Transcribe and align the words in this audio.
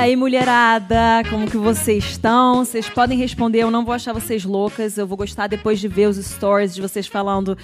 aí, 0.00 0.16
mulherada, 0.16 1.22
como 1.28 1.50
que 1.50 1.58
vocês 1.58 2.04
estão? 2.04 2.64
Vocês 2.64 2.88
podem 2.88 3.18
responder, 3.18 3.60
eu 3.60 3.70
não 3.70 3.84
vou 3.84 3.92
achar 3.92 4.14
vocês 4.14 4.46
loucas, 4.46 4.96
eu 4.96 5.06
vou 5.06 5.16
gostar 5.16 5.46
depois 5.46 5.78
de 5.78 5.88
ver 5.88 6.08
os 6.08 6.16
stories 6.16 6.74
de 6.74 6.80
vocês 6.80 7.06
falando 7.06 7.56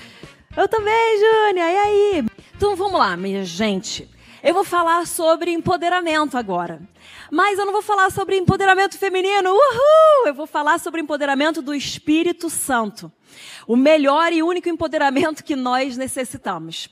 Eu 0.55 0.69
também, 0.69 1.19
Júnia, 1.19 1.73
e 1.73 1.77
aí? 1.79 2.27
Então 2.55 2.77
vamos 2.77 2.99
lá, 2.99 3.17
minha 3.17 3.43
gente. 3.43 4.07
Eu 4.43 4.53
vou 4.53 4.65
falar 4.65 5.07
sobre 5.07 5.51
empoderamento 5.51 6.37
agora. 6.37 6.83
Mas 7.31 7.59
eu 7.59 7.65
não 7.65 7.73
vou 7.73 7.83
falar 7.83 8.11
sobre 8.11 8.37
empoderamento 8.37 8.99
feminino, 8.99 9.51
uhul! 9.51 10.27
Eu 10.27 10.35
vou 10.35 10.47
falar 10.47 10.79
sobre 10.79 11.01
empoderamento 11.01 11.63
do 11.63 11.75
Espírito 11.75 12.51
Santo. 12.51 13.11
O 13.67 13.77
melhor 13.77 14.31
e 14.33 14.43
único 14.43 14.69
empoderamento 14.69 15.43
que 15.43 15.57
nós 15.57 15.97
necessitamos. 15.97 16.91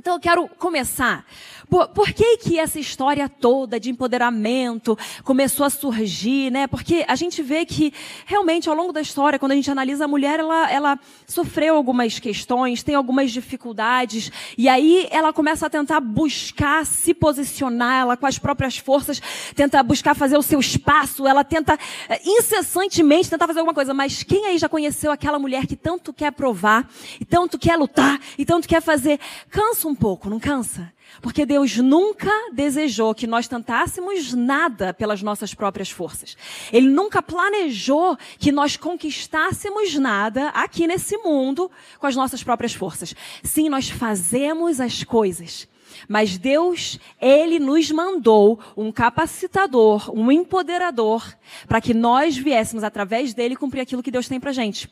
Então 0.00 0.14
eu 0.14 0.20
quero 0.20 0.48
começar. 0.48 1.26
Por, 1.70 1.86
por, 1.88 2.12
que 2.12 2.38
que 2.38 2.58
essa 2.58 2.80
história 2.80 3.28
toda 3.28 3.78
de 3.78 3.90
empoderamento 3.90 4.98
começou 5.22 5.64
a 5.64 5.70
surgir, 5.70 6.50
né? 6.50 6.66
Porque 6.66 7.04
a 7.06 7.14
gente 7.14 7.40
vê 7.42 7.64
que 7.64 7.94
realmente 8.26 8.68
ao 8.68 8.74
longo 8.74 8.92
da 8.92 9.00
história, 9.00 9.38
quando 9.38 9.52
a 9.52 9.54
gente 9.54 9.70
analisa 9.70 10.04
a 10.04 10.08
mulher, 10.08 10.40
ela, 10.40 10.68
ela 10.68 10.98
sofreu 11.28 11.76
algumas 11.76 12.18
questões, 12.18 12.82
tem 12.82 12.96
algumas 12.96 13.30
dificuldades, 13.30 14.32
e 14.58 14.68
aí 14.68 15.06
ela 15.12 15.32
começa 15.32 15.64
a 15.64 15.70
tentar 15.70 16.00
buscar 16.00 16.84
se 16.84 17.14
posicionar, 17.14 18.00
ela 18.00 18.16
com 18.16 18.26
as 18.26 18.36
próprias 18.36 18.76
forças, 18.76 19.22
tenta 19.54 19.80
buscar 19.84 20.16
fazer 20.16 20.36
o 20.36 20.42
seu 20.42 20.58
espaço, 20.58 21.24
ela 21.24 21.44
tenta 21.44 21.78
eh, 22.08 22.20
incessantemente 22.26 23.30
tentar 23.30 23.46
fazer 23.46 23.60
alguma 23.60 23.74
coisa. 23.74 23.94
Mas 23.94 24.24
quem 24.24 24.46
aí 24.46 24.58
já 24.58 24.68
conheceu 24.68 25.12
aquela 25.12 25.38
mulher 25.38 25.68
que 25.68 25.76
tanto 25.76 26.12
quer 26.12 26.32
provar, 26.32 26.90
e 27.20 27.24
tanto 27.24 27.56
quer 27.56 27.76
lutar, 27.76 28.18
e 28.36 28.44
tanto 28.44 28.66
quer 28.66 28.82
fazer? 28.82 29.20
Cansa 29.48 29.86
um 29.86 29.94
pouco, 29.94 30.28
não 30.28 30.40
cansa? 30.40 30.92
Porque 31.20 31.44
Deus 31.44 31.76
nunca 31.76 32.30
desejou 32.52 33.14
que 33.14 33.26
nós 33.26 33.46
tentássemos 33.48 34.32
nada 34.32 34.94
pelas 34.94 35.22
nossas 35.22 35.54
próprias 35.54 35.90
forças. 35.90 36.36
Ele 36.72 36.88
nunca 36.88 37.22
planejou 37.22 38.16
que 38.38 38.52
nós 38.52 38.76
conquistássemos 38.76 39.94
nada 39.94 40.48
aqui 40.50 40.86
nesse 40.86 41.16
mundo 41.18 41.70
com 41.98 42.06
as 42.06 42.16
nossas 42.16 42.42
próprias 42.42 42.74
forças. 42.74 43.14
Sim, 43.42 43.68
nós 43.68 43.90
fazemos 43.90 44.80
as 44.80 45.04
coisas. 45.04 45.68
Mas 46.08 46.38
Deus, 46.38 46.98
Ele 47.20 47.58
nos 47.58 47.90
mandou 47.90 48.58
um 48.76 48.92
capacitador, 48.92 50.10
um 50.16 50.30
empoderador, 50.30 51.36
para 51.68 51.80
que 51.80 51.92
nós 51.92 52.36
viéssemos 52.36 52.84
através 52.84 53.34
dele 53.34 53.56
cumprir 53.56 53.80
aquilo 53.80 54.02
que 54.02 54.10
Deus 54.10 54.28
tem 54.28 54.40
pra 54.40 54.52
gente. 54.52 54.88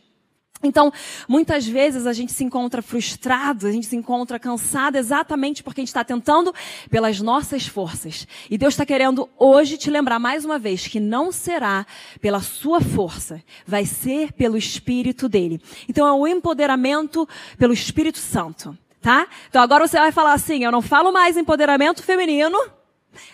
Então, 0.63 0.93
muitas 1.29 1.67
vezes 1.67 2.07
a 2.07 2.13
gente 2.13 2.33
se 2.33 2.43
encontra 2.43 2.83
frustrado, 2.83 3.67
a 3.67 3.73
gente 3.73 3.87
se 3.87 3.97
encontra 3.97 4.39
cansado 4.39 4.97
exatamente 4.97 5.63
porque 5.63 5.81
a 5.81 5.83
gente 5.83 5.89
está 5.89 6.03
tentando 6.03 6.53
pelas 6.91 7.21
nossas 7.21 7.67
forças. 7.67 8.27
E 8.51 8.59
Deus 8.59 8.75
está 8.75 8.85
querendo 8.85 9.29
hoje 9.39 9.77
te 9.77 9.91
lembrar 9.91 10.19
mais 10.19 10.45
uma 10.45 10.59
vez 10.59 10.87
que 10.89 10.99
não 10.99 11.31
será 11.31 11.87
pela 12.21 12.41
sua 12.41 12.81
força, 12.81 13.43
vai 13.67 13.85
ser 13.85 14.33
pelo 14.33 14.57
Espírito 14.57 15.29
dele. 15.29 15.61
Então 15.89 16.07
é 16.07 16.13
o 16.13 16.27
empoderamento 16.27 17.29
pelo 17.57 17.73
Espírito 17.73 18.19
Santo, 18.19 18.77
tá? 19.01 19.29
Então 19.49 19.63
agora 19.63 19.87
você 19.87 19.99
vai 19.99 20.11
falar 20.11 20.33
assim, 20.33 20.65
eu 20.65 20.73
não 20.73 20.83
falo 20.83 21.13
mais 21.13 21.37
empoderamento 21.37 22.03
feminino, 22.03 22.59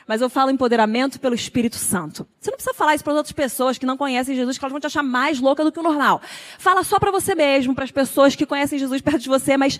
mas 0.07 0.21
eu 0.21 0.29
falo 0.29 0.51
empoderamento 0.51 1.19
pelo 1.21 1.35
Espírito 1.35 1.77
Santo. 1.77 2.27
Você 2.41 2.51
não 2.51 2.57
precisa 2.57 2.75
falar 2.75 2.95
isso 2.95 3.05
para 3.05 3.13
as 3.13 3.17
outras 3.19 3.33
pessoas 3.33 3.79
que 3.79 3.87
não 3.87 3.97
conhecem 3.97 4.35
Jesus, 4.35 4.59
que 4.59 4.65
elas 4.65 4.73
vão 4.73 4.81
te 4.81 4.87
achar 4.87 5.03
mais 5.03 5.41
louca 5.41 5.65
do 5.65 5.73
que 5.73 5.79
o 5.79 5.83
normal. 5.83 6.21
Fala 6.59 6.83
só 6.85 6.99
para 6.99 7.11
você 7.11 7.35
mesmo, 7.35 7.75
para 7.75 7.85
as 7.85 7.91
pessoas 7.91 8.37
que 8.37 8.47
conhecem 8.47 8.79
Jesus 8.79 9.01
perto 9.01 9.21
de 9.21 9.29
você, 9.29 9.57
mas 9.57 9.79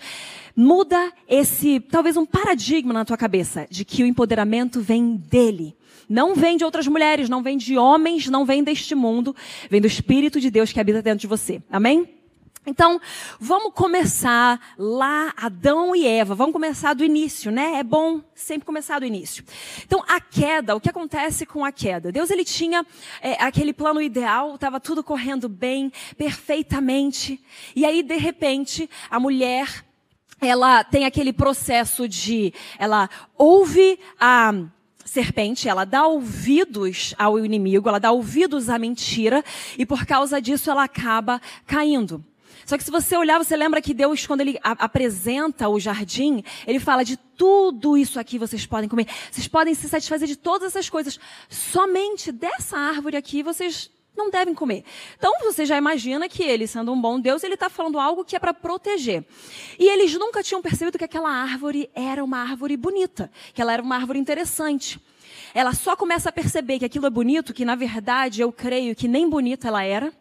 muda 0.55 1.11
esse, 1.27 1.79
talvez 1.79 2.17
um 2.17 2.25
paradigma 2.25 2.93
na 2.93 3.05
tua 3.05 3.17
cabeça 3.17 3.67
de 3.69 3.83
que 3.83 4.03
o 4.03 4.05
empoderamento 4.05 4.81
vem 4.81 5.15
dele. 5.15 5.75
Não 6.07 6.35
vem 6.35 6.55
de 6.55 6.63
outras 6.63 6.87
mulheres, 6.87 7.29
não 7.29 7.41
vem 7.41 7.57
de 7.57 7.77
homens, 7.77 8.27
não 8.27 8.45
vem 8.45 8.63
deste 8.63 8.93
mundo, 8.93 9.35
vem 9.69 9.81
do 9.81 9.87
Espírito 9.87 10.39
de 10.39 10.51
Deus 10.51 10.71
que 10.71 10.79
habita 10.79 11.01
dentro 11.01 11.19
de 11.19 11.27
você. 11.27 11.61
Amém? 11.69 12.14
Então, 12.67 12.99
vamos 13.39 13.73
começar 13.73 14.59
lá, 14.75 15.31
Adão 15.37 15.95
e 15.95 16.07
Eva. 16.07 16.33
Vamos 16.33 16.53
começar 16.53 16.95
do 16.95 17.03
início, 17.03 17.51
né? 17.51 17.75
É 17.75 17.83
bom 17.83 18.21
sempre 18.33 18.65
começar 18.65 18.97
do 18.97 19.05
início. 19.05 19.43
Então, 19.85 20.03
a 20.07 20.19
queda, 20.19 20.75
o 20.75 20.81
que 20.81 20.89
acontece 20.89 21.45
com 21.45 21.63
a 21.63 21.71
queda? 21.71 22.11
Deus, 22.11 22.31
ele 22.31 22.43
tinha 22.43 22.83
é, 23.21 23.33
aquele 23.43 23.71
plano 23.71 24.01
ideal, 24.01 24.55
estava 24.55 24.79
tudo 24.79 25.03
correndo 25.03 25.47
bem, 25.47 25.91
perfeitamente. 26.17 27.39
E 27.75 27.85
aí, 27.85 28.01
de 28.01 28.17
repente, 28.17 28.89
a 29.11 29.19
mulher, 29.19 29.85
ela 30.41 30.83
tem 30.83 31.05
aquele 31.05 31.31
processo 31.31 32.07
de, 32.07 32.51
ela 32.79 33.07
ouve 33.37 33.99
a, 34.19 34.51
serpente, 35.05 35.69
ela 35.69 35.85
dá 35.85 36.07
ouvidos 36.07 37.13
ao 37.15 37.37
inimigo, 37.45 37.87
ela 37.87 37.99
dá 37.99 38.11
ouvidos 38.11 38.69
à 38.69 38.79
mentira, 38.79 39.45
e 39.77 39.85
por 39.85 40.03
causa 40.03 40.41
disso 40.41 40.71
ela 40.71 40.83
acaba 40.83 41.39
caindo. 41.67 42.25
Só 42.65 42.77
que 42.77 42.83
se 42.83 42.91
você 42.91 43.17
olhar, 43.17 43.37
você 43.37 43.55
lembra 43.55 43.81
que 43.81 43.93
Deus, 43.93 44.25
quando 44.25 44.41
ele 44.41 44.59
apresenta 44.61 45.67
o 45.67 45.79
jardim, 45.79 46.43
ele 46.65 46.79
fala 46.79 47.03
de 47.03 47.17
tudo 47.17 47.97
isso 47.97 48.19
aqui 48.19 48.37
vocês 48.37 48.65
podem 48.65 48.89
comer. 48.89 49.07
Vocês 49.31 49.47
podem 49.47 49.73
se 49.73 49.89
satisfazer 49.89 50.27
de 50.27 50.35
todas 50.35 50.69
essas 50.69 50.89
coisas. 50.89 51.19
Somente 51.49 52.31
dessa 52.31 52.77
árvore 52.77 53.17
aqui 53.17 53.43
vocês 53.43 53.89
não 54.15 54.29
devem 54.29 54.53
comer. 54.53 54.83
Então 55.17 55.33
você 55.41 55.65
já 55.65 55.77
imagina 55.77 56.29
que 56.29 56.41
ele, 56.41 56.67
sendo 56.67 56.93
um 56.93 56.99
bom 56.99 57.19
Deus, 57.19 57.43
ele 57.43 57.55
está 57.55 57.69
falando 57.69 57.99
algo 57.99 58.23
que 58.23 58.35
é 58.35 58.39
para 58.39 58.53
proteger. 58.53 59.25
E 59.77 59.89
eles 59.89 60.13
nunca 60.15 60.41
tinham 60.41 60.61
percebido 60.61 60.97
que 60.97 61.03
aquela 61.03 61.29
árvore 61.29 61.89
era 61.93 62.23
uma 62.23 62.39
árvore 62.39 62.77
bonita, 62.77 63.29
que 63.53 63.61
ela 63.61 63.73
era 63.73 63.81
uma 63.81 63.95
árvore 63.95 64.19
interessante. 64.19 64.99
Ela 65.53 65.73
só 65.73 65.95
começa 65.95 66.29
a 66.29 66.31
perceber 66.31 66.79
que 66.79 66.85
aquilo 66.85 67.05
é 67.05 67.09
bonito, 67.09 67.53
que 67.53 67.65
na 67.65 67.75
verdade 67.75 68.41
eu 68.41 68.51
creio 68.51 68.95
que 68.95 69.07
nem 69.07 69.29
bonita 69.29 69.67
ela 69.67 69.83
era 69.83 70.13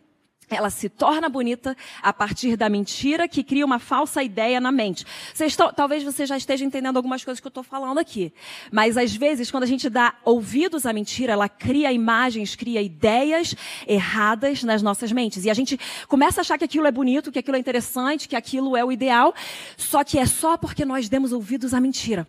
ela 0.51 0.71
se 0.71 0.89
torna 0.89 1.29
bonita 1.29 1.77
a 2.03 2.13
partir 2.13 2.57
da 2.57 2.69
mentira 2.69 3.27
que 3.27 3.43
cria 3.43 3.65
uma 3.65 3.79
falsa 3.79 4.23
ideia 4.23 4.61
na 4.61 4.71
mente. 4.71 5.05
Estão, 5.39 5.73
talvez 5.73 6.03
você 6.03 6.27
já 6.27 6.37
esteja 6.37 6.65
entendendo 6.65 6.97
algumas 6.97 7.25
coisas 7.25 7.41
que 7.41 7.47
eu 7.47 7.51
estou 7.51 7.63
falando 7.63 7.99
aqui. 7.99 8.33
Mas 8.71 8.97
às 8.97 9.15
vezes, 9.15 9.51
quando 9.51 9.65
a 9.65 9.67
gente 9.67 9.89
dá 9.89 10.15
ouvidos 10.25 10.87
à 10.87 10.93
mentira, 10.93 11.33
ela 11.33 11.49
cria 11.49 11.93
imagens, 11.93 12.55
cria 12.55 12.83
ideias 12.83 13.55
erradas 13.87 14.63
nas 14.63 14.83
nossas 14.83 15.13
mentes. 15.13 15.45
E 15.45 15.51
a 15.51 15.55
gente 15.55 15.79
começa 16.09 16.41
a 16.41 16.43
achar 16.43 16.59
que 16.59 16.65
aquilo 16.65 16.87
é 16.87 16.93
bonito, 16.93 17.33
que 17.33 17.39
aquilo 17.39 17.57
é 17.57 17.61
interessante, 17.61 18.29
que 18.29 18.37
aquilo 18.37 18.77
é 18.77 18.85
o 18.85 18.93
ideal. 18.93 19.35
Só 19.77 20.05
que 20.05 20.19
é 20.19 20.27
só 20.27 20.57
porque 20.57 20.85
nós 20.85 21.09
demos 21.09 21.33
ouvidos 21.33 21.75
à 21.75 21.81
mentira. 21.81 22.27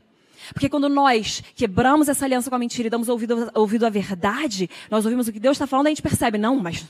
Porque 0.53 0.69
quando 0.69 0.89
nós 0.89 1.43
quebramos 1.55 2.07
essa 2.07 2.25
aliança 2.25 2.49
com 2.49 2.55
a 2.55 2.59
mentira 2.59 2.87
e 2.87 2.89
damos 2.89 3.09
ouvido, 3.09 3.51
ouvido 3.53 3.85
à 3.85 3.89
verdade, 3.89 4.69
nós 4.89 5.05
ouvimos 5.05 5.27
o 5.27 5.33
que 5.33 5.39
Deus 5.39 5.55
está 5.55 5.67
falando 5.67 5.87
e 5.87 5.89
a 5.89 5.91
gente 5.91 6.01
percebe, 6.01 6.37
não, 6.37 6.57
mas 6.57 6.85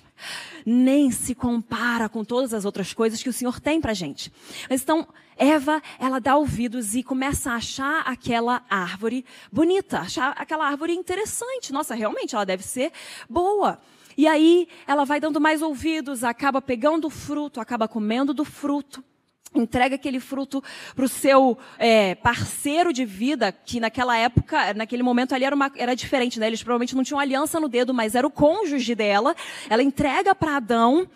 nem 0.65 1.11
se 1.11 1.35
compara 1.35 2.09
com 2.09 2.23
todas 2.23 2.53
as 2.53 2.65
outras 2.65 2.93
coisas 2.93 3.21
que 3.21 3.29
o 3.29 3.33
Senhor 3.33 3.59
tem 3.59 3.79
pra 3.79 3.93
gente. 3.93 4.31
Mas 4.69 4.81
então, 4.81 5.07
Eva, 5.37 5.81
ela 5.99 6.19
dá 6.19 6.35
ouvidos 6.35 6.95
e 6.95 7.03
começa 7.03 7.51
a 7.51 7.55
achar 7.55 8.01
aquela 8.01 8.63
árvore 8.69 9.25
bonita, 9.51 9.99
achar 9.99 10.31
aquela 10.37 10.65
árvore 10.65 10.93
interessante. 10.93 11.73
Nossa, 11.73 11.93
realmente, 11.93 12.35
ela 12.35 12.45
deve 12.45 12.63
ser 12.63 12.91
boa. 13.29 13.79
E 14.17 14.27
aí, 14.27 14.67
ela 14.87 15.03
vai 15.03 15.19
dando 15.19 15.41
mais 15.41 15.61
ouvidos, 15.61 16.23
acaba 16.23 16.61
pegando 16.61 17.07
o 17.07 17.09
fruto, 17.09 17.59
acaba 17.59 17.87
comendo 17.87 18.33
do 18.33 18.45
fruto 18.45 19.03
entrega 19.55 19.95
aquele 19.95 20.19
fruto 20.19 20.63
para 20.95 21.05
o 21.05 21.09
seu 21.09 21.57
é, 21.77 22.15
parceiro 22.15 22.91
de 22.91 23.05
vida, 23.05 23.51
que 23.51 23.79
naquela 23.79 24.17
época, 24.17 24.73
naquele 24.73 25.03
momento 25.03 25.33
ali 25.33 25.45
era, 25.45 25.55
uma, 25.55 25.71
era 25.75 25.95
diferente, 25.95 26.39
né? 26.39 26.47
Eles 26.47 26.61
provavelmente 26.61 26.95
não 26.95 27.03
tinham 27.03 27.19
aliança 27.19 27.59
no 27.59 27.67
dedo, 27.67 27.93
mas 27.93 28.15
era 28.15 28.27
o 28.27 28.31
cônjuge 28.31 28.95
dela. 28.95 29.35
Ela 29.69 29.83
entrega 29.83 30.35
para 30.35 30.57
Adão 30.57 31.07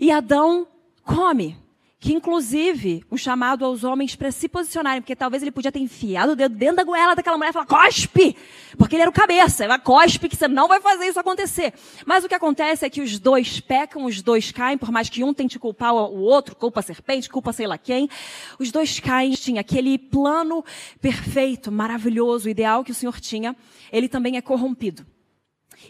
e 0.00 0.10
Adão 0.10 0.66
come 1.04 1.56
que 1.98 2.12
inclusive 2.12 3.02
um 3.10 3.16
chamado 3.16 3.64
aos 3.64 3.82
homens 3.82 4.14
para 4.14 4.30
se 4.30 4.48
posicionarem, 4.48 5.00
porque 5.00 5.16
talvez 5.16 5.42
ele 5.42 5.50
podia 5.50 5.72
ter 5.72 5.78
enfiado 5.78 6.32
o 6.32 6.36
dedo 6.36 6.54
dentro 6.54 6.76
da 6.76 6.84
goela 6.84 7.14
daquela 7.14 7.38
mulher 7.38 7.50
e 7.50 7.52
falar, 7.54 7.66
cospe! 7.66 8.36
Porque 8.76 8.94
ele 8.94 9.02
era 9.02 9.10
o 9.10 9.14
cabeça, 9.14 9.64
ela 9.64 9.78
cospe 9.78 10.28
que 10.28 10.36
você 10.36 10.46
não 10.46 10.68
vai 10.68 10.78
fazer 10.80 11.06
isso 11.06 11.18
acontecer. 11.18 11.72
Mas 12.04 12.22
o 12.22 12.28
que 12.28 12.34
acontece 12.34 12.84
é 12.84 12.90
que 12.90 13.00
os 13.00 13.18
dois 13.18 13.60
pecam, 13.60 14.04
os 14.04 14.20
dois 14.20 14.52
caem, 14.52 14.76
por 14.76 14.92
mais 14.92 15.08
que 15.08 15.24
um 15.24 15.32
tente 15.32 15.58
culpar 15.58 15.94
o 15.94 16.20
outro, 16.20 16.54
culpa 16.54 16.80
a 16.80 16.82
serpente, 16.82 17.30
culpa 17.30 17.52
sei 17.52 17.66
lá 17.66 17.78
quem, 17.78 18.10
os 18.58 18.70
dois 18.70 19.00
caem, 19.00 19.32
tinha 19.32 19.62
aquele 19.62 19.96
plano 19.96 20.62
perfeito, 21.00 21.72
maravilhoso, 21.72 22.48
ideal 22.48 22.84
que 22.84 22.92
o 22.92 22.94
Senhor 22.94 23.18
tinha, 23.20 23.56
ele 23.90 24.08
também 24.08 24.36
é 24.36 24.42
corrompido. 24.42 25.06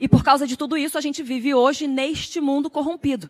E 0.00 0.06
por 0.06 0.23
causa 0.23 0.47
de 0.47 0.56
tudo 0.56 0.76
isso, 0.76 0.97
a 0.97 1.00
gente 1.00 1.23
vive 1.23 1.53
hoje 1.53 1.87
neste 1.88 2.41
mundo 2.41 2.70
corrompido. 2.70 3.29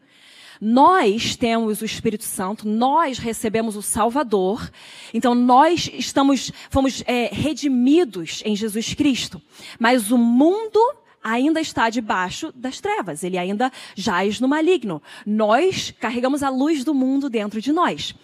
Nós 0.61 1.37
temos 1.37 1.81
o 1.81 1.85
Espírito 1.85 2.25
Santo, 2.25 2.69
nós 2.69 3.19
recebemos 3.19 3.77
o 3.77 3.83
Salvador, 3.83 4.71
então 5.13 5.35
nós 5.35 5.91
estamos, 5.93 6.53
fomos 6.71 7.03
é, 7.07 7.29
redimidos 7.33 8.43
em 8.45 8.57
Jesus 8.57 8.95
Cristo. 8.95 9.41
Mas 9.79 10.11
o 10.11 10.19
mundo 10.19 10.81
ainda 11.23 11.61
está 11.61 11.91
debaixo 11.91 12.53
das 12.55 12.81
trevas, 12.81 13.25
ele 13.25 13.37
ainda 13.37 13.73
jaz 13.97 14.39
no 14.39 14.47
maligno. 14.47 15.03
Nós 15.27 15.93
carregamos 15.99 16.43
a 16.43 16.49
luz 16.49 16.85
do 16.85 16.95
mundo 16.95 17.29
dentro 17.29 17.61
de 17.61 17.73
nós. 17.73 18.15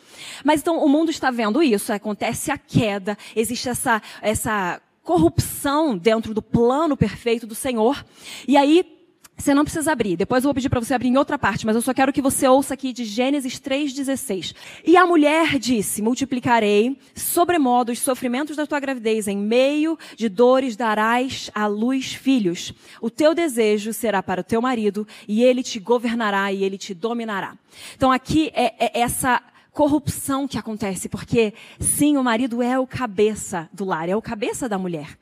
Mas 0.44 0.60
então 0.60 0.84
o 0.84 0.88
mundo 0.88 1.10
está 1.10 1.30
vendo 1.30 1.60
isso, 1.60 1.92
acontece 1.92 2.52
a 2.52 2.56
queda, 2.56 3.18
existe 3.34 3.68
essa, 3.68 4.00
essa 4.20 4.80
corrupção 5.02 5.98
dentro 5.98 6.32
do 6.32 6.40
plano 6.40 6.96
perfeito 6.96 7.44
do 7.44 7.56
Senhor. 7.56 8.04
E 8.46 8.56
aí, 8.56 9.01
você 9.42 9.54
não 9.54 9.64
precisa 9.64 9.90
abrir. 9.90 10.16
Depois 10.16 10.44
eu 10.44 10.48
vou 10.48 10.54
pedir 10.54 10.68
para 10.68 10.78
você 10.78 10.94
abrir 10.94 11.08
em 11.08 11.16
outra 11.16 11.36
parte, 11.36 11.66
mas 11.66 11.74
eu 11.74 11.82
só 11.82 11.92
quero 11.92 12.12
que 12.12 12.22
você 12.22 12.46
ouça 12.46 12.74
aqui 12.74 12.92
de 12.92 13.04
Gênesis 13.04 13.58
3:16. 13.58 14.54
E 14.86 14.96
a 14.96 15.04
mulher 15.04 15.58
disse: 15.58 16.00
Multiplicarei 16.00 16.96
sobremodo 17.14 17.90
os 17.90 17.98
sofrimentos 17.98 18.56
da 18.56 18.66
tua 18.66 18.78
gravidez, 18.78 19.26
em 19.26 19.36
meio 19.36 19.98
de 20.16 20.28
dores 20.28 20.76
darás 20.76 21.50
à 21.54 21.66
luz 21.66 22.14
filhos. 22.14 22.72
O 23.00 23.10
teu 23.10 23.34
desejo 23.34 23.92
será 23.92 24.22
para 24.22 24.42
o 24.42 24.44
teu 24.44 24.62
marido, 24.62 25.06
e 25.26 25.42
ele 25.42 25.62
te 25.62 25.80
governará 25.80 26.52
e 26.52 26.62
ele 26.62 26.78
te 26.78 26.94
dominará. 26.94 27.56
Então 27.96 28.12
aqui 28.12 28.52
é, 28.54 28.74
é 28.78 29.00
essa 29.00 29.42
corrupção 29.72 30.46
que 30.46 30.58
acontece, 30.58 31.08
porque 31.08 31.52
sim, 31.80 32.16
o 32.16 32.22
marido 32.22 32.62
é 32.62 32.78
o 32.78 32.86
cabeça 32.86 33.68
do 33.72 33.84
lar, 33.84 34.08
é 34.08 34.14
o 34.14 34.22
cabeça 34.22 34.68
da 34.68 34.78
mulher. 34.78 35.18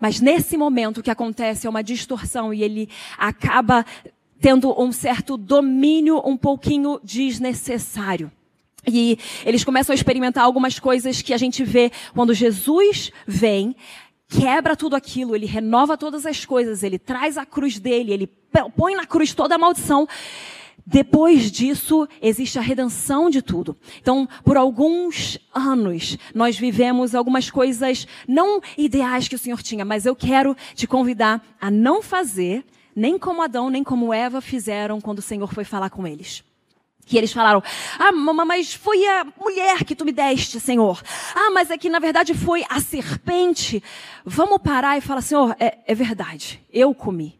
Mas 0.00 0.20
nesse 0.20 0.56
momento 0.56 0.98
o 0.98 1.02
que 1.02 1.10
acontece 1.10 1.66
é 1.66 1.70
uma 1.70 1.82
distorção 1.82 2.52
e 2.52 2.62
ele 2.62 2.88
acaba 3.16 3.84
tendo 4.40 4.78
um 4.80 4.92
certo 4.92 5.36
domínio 5.36 6.20
um 6.24 6.36
pouquinho 6.36 7.00
desnecessário. 7.02 8.30
E 8.86 9.18
eles 9.44 9.64
começam 9.64 9.92
a 9.92 9.96
experimentar 9.96 10.44
algumas 10.44 10.78
coisas 10.78 11.20
que 11.20 11.34
a 11.34 11.36
gente 11.38 11.64
vê 11.64 11.90
quando 12.14 12.32
Jesus 12.32 13.10
vem, 13.26 13.74
quebra 14.28 14.76
tudo 14.76 14.94
aquilo, 14.94 15.34
ele 15.34 15.46
renova 15.46 15.96
todas 15.96 16.24
as 16.24 16.44
coisas, 16.44 16.82
ele 16.82 16.98
traz 16.98 17.36
a 17.36 17.44
cruz 17.44 17.78
dele, 17.78 18.12
ele 18.12 18.26
põe 18.76 18.94
na 18.94 19.06
cruz 19.06 19.34
toda 19.34 19.56
a 19.56 19.58
maldição. 19.58 20.06
Depois 20.86 21.50
disso, 21.50 22.06
existe 22.22 22.60
a 22.60 22.62
redenção 22.62 23.28
de 23.28 23.42
tudo. 23.42 23.76
Então, 24.00 24.28
por 24.44 24.56
alguns 24.56 25.36
anos, 25.52 26.16
nós 26.32 26.56
vivemos 26.56 27.12
algumas 27.12 27.50
coisas 27.50 28.06
não 28.28 28.60
ideais 28.78 29.26
que 29.26 29.34
o 29.34 29.38
Senhor 29.38 29.60
tinha, 29.62 29.84
mas 29.84 30.06
eu 30.06 30.14
quero 30.14 30.56
te 30.76 30.86
convidar 30.86 31.44
a 31.60 31.72
não 31.72 32.00
fazer, 32.00 32.64
nem 32.94 33.18
como 33.18 33.42
Adão, 33.42 33.68
nem 33.68 33.82
como 33.82 34.14
Eva 34.14 34.40
fizeram 34.40 35.00
quando 35.00 35.18
o 35.18 35.22
Senhor 35.22 35.52
foi 35.52 35.64
falar 35.64 35.90
com 35.90 36.06
eles. 36.06 36.44
Que 37.04 37.18
eles 37.18 37.32
falaram, 37.32 37.62
ah, 37.98 38.12
mas 38.12 38.72
foi 38.72 39.04
a 39.08 39.26
mulher 39.40 39.82
que 39.82 39.94
tu 39.96 40.04
me 40.04 40.12
deste, 40.12 40.60
Senhor. 40.60 41.02
Ah, 41.34 41.50
mas 41.50 41.68
é 41.68 41.76
que 41.76 41.90
na 41.90 41.98
verdade 41.98 42.32
foi 42.32 42.64
a 42.68 42.80
serpente. 42.80 43.82
Vamos 44.24 44.62
parar 44.62 44.96
e 44.96 45.00
falar, 45.00 45.20
Senhor, 45.20 45.56
é, 45.58 45.78
é 45.84 45.94
verdade. 45.96 46.60
Eu 46.72 46.94
comi. 46.94 47.38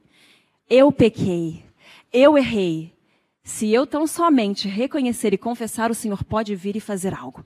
Eu 0.68 0.90
pequei. 0.90 1.64
Eu 2.12 2.36
errei. 2.36 2.95
Se 3.46 3.72
eu 3.72 3.86
tão 3.86 4.08
somente 4.08 4.66
reconhecer 4.66 5.32
e 5.32 5.38
confessar, 5.38 5.88
o 5.88 5.94
Senhor 5.94 6.24
pode 6.24 6.52
vir 6.56 6.74
e 6.74 6.80
fazer 6.80 7.14
algo. 7.14 7.44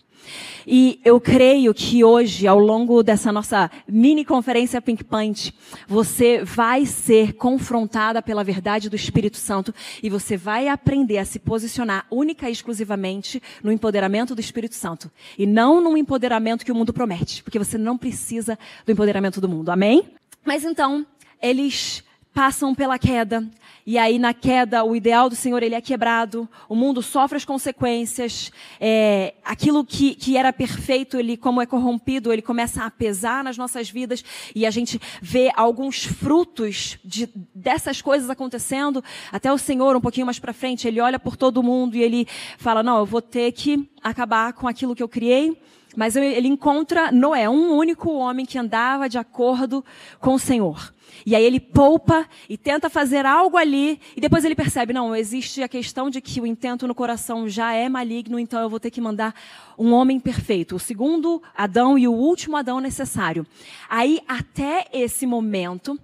E 0.66 0.98
eu 1.04 1.20
creio 1.20 1.74
que 1.74 2.02
hoje, 2.02 2.46
ao 2.46 2.58
longo 2.58 3.02
dessa 3.02 3.30
nossa 3.30 3.70
mini 3.86 4.24
conferência 4.24 4.80
Pink 4.80 5.04
Punch, 5.04 5.54
você 5.86 6.42
vai 6.42 6.86
ser 6.86 7.34
confrontada 7.34 8.22
pela 8.22 8.42
verdade 8.42 8.88
do 8.88 8.96
Espírito 8.96 9.36
Santo 9.36 9.74
e 10.02 10.08
você 10.08 10.38
vai 10.38 10.68
aprender 10.68 11.18
a 11.18 11.24
se 11.26 11.38
posicionar 11.38 12.06
única 12.10 12.48
e 12.48 12.52
exclusivamente 12.52 13.42
no 13.62 13.70
empoderamento 13.70 14.34
do 14.34 14.40
Espírito 14.40 14.76
Santo. 14.76 15.10
E 15.36 15.46
não 15.46 15.82
no 15.82 15.98
empoderamento 15.98 16.64
que 16.64 16.72
o 16.72 16.74
mundo 16.74 16.94
promete, 16.94 17.42
porque 17.42 17.58
você 17.58 17.76
não 17.76 17.98
precisa 17.98 18.58
do 18.86 18.92
empoderamento 18.92 19.38
do 19.38 19.50
mundo. 19.50 19.70
Amém? 19.70 20.08
Mas 20.46 20.64
então, 20.64 21.06
eles 21.42 22.02
passam 22.32 22.74
pela 22.74 22.98
queda. 22.98 23.48
E 23.86 23.98
aí, 23.98 24.18
na 24.18 24.32
queda, 24.32 24.84
o 24.84 24.94
ideal 24.94 25.28
do 25.28 25.34
Senhor 25.34 25.62
ele 25.62 25.74
é 25.74 25.80
quebrado, 25.80 26.48
o 26.68 26.76
mundo 26.76 27.02
sofre 27.02 27.36
as 27.36 27.44
consequências, 27.44 28.52
é, 28.78 29.34
aquilo 29.44 29.84
que, 29.84 30.14
que 30.14 30.36
era 30.36 30.52
perfeito, 30.52 31.18
ele, 31.18 31.36
como 31.36 31.60
é 31.60 31.66
corrompido, 31.66 32.32
ele 32.32 32.42
começa 32.42 32.84
a 32.84 32.90
pesar 32.90 33.42
nas 33.42 33.56
nossas 33.56 33.90
vidas, 33.90 34.22
e 34.54 34.64
a 34.66 34.70
gente 34.70 35.00
vê 35.20 35.50
alguns 35.56 36.04
frutos 36.04 36.98
de, 37.04 37.28
dessas 37.54 38.00
coisas 38.00 38.28
acontecendo. 38.30 39.02
Até 39.32 39.52
o 39.52 39.58
Senhor, 39.58 39.96
um 39.96 40.00
pouquinho 40.00 40.26
mais 40.26 40.38
para 40.38 40.52
frente, 40.52 40.86
ele 40.86 41.00
olha 41.00 41.18
por 41.18 41.36
todo 41.36 41.62
mundo 41.62 41.96
e 41.96 42.02
ele 42.02 42.28
fala: 42.58 42.82
Não, 42.82 42.98
eu 42.98 43.06
vou 43.06 43.22
ter 43.22 43.50
que 43.52 43.88
acabar 44.02 44.52
com 44.52 44.68
aquilo 44.68 44.94
que 44.94 45.02
eu 45.02 45.08
criei. 45.08 45.58
Mas 45.96 46.14
ele 46.14 46.46
encontra 46.46 47.10
Noé, 47.10 47.48
um 47.48 47.72
único 47.72 48.12
homem 48.12 48.46
que 48.46 48.58
andava 48.58 49.08
de 49.08 49.18
acordo 49.18 49.84
com 50.20 50.34
o 50.34 50.38
Senhor. 50.38 50.92
E 51.26 51.34
aí 51.34 51.44
ele 51.44 51.58
poupa 51.58 52.28
e 52.48 52.56
tenta 52.56 52.88
fazer 52.88 53.26
algo 53.26 53.56
ali, 53.56 54.00
e 54.16 54.20
depois 54.20 54.44
ele 54.44 54.54
percebe, 54.54 54.92
não, 54.92 55.14
existe 55.14 55.62
a 55.62 55.68
questão 55.68 56.08
de 56.08 56.20
que 56.20 56.40
o 56.40 56.46
intento 56.46 56.86
no 56.86 56.94
coração 56.94 57.48
já 57.48 57.72
é 57.72 57.88
maligno, 57.88 58.38
então 58.38 58.60
eu 58.60 58.70
vou 58.70 58.80
ter 58.80 58.90
que 58.90 59.00
mandar 59.00 59.34
um 59.76 59.92
homem 59.92 60.20
perfeito, 60.20 60.76
o 60.76 60.80
segundo 60.80 61.42
Adão 61.56 61.98
e 61.98 62.06
o 62.06 62.12
último 62.12 62.56
Adão 62.56 62.80
necessário. 62.80 63.46
Aí, 63.88 64.20
até 64.28 64.86
esse 64.92 65.26
momento, 65.26 65.98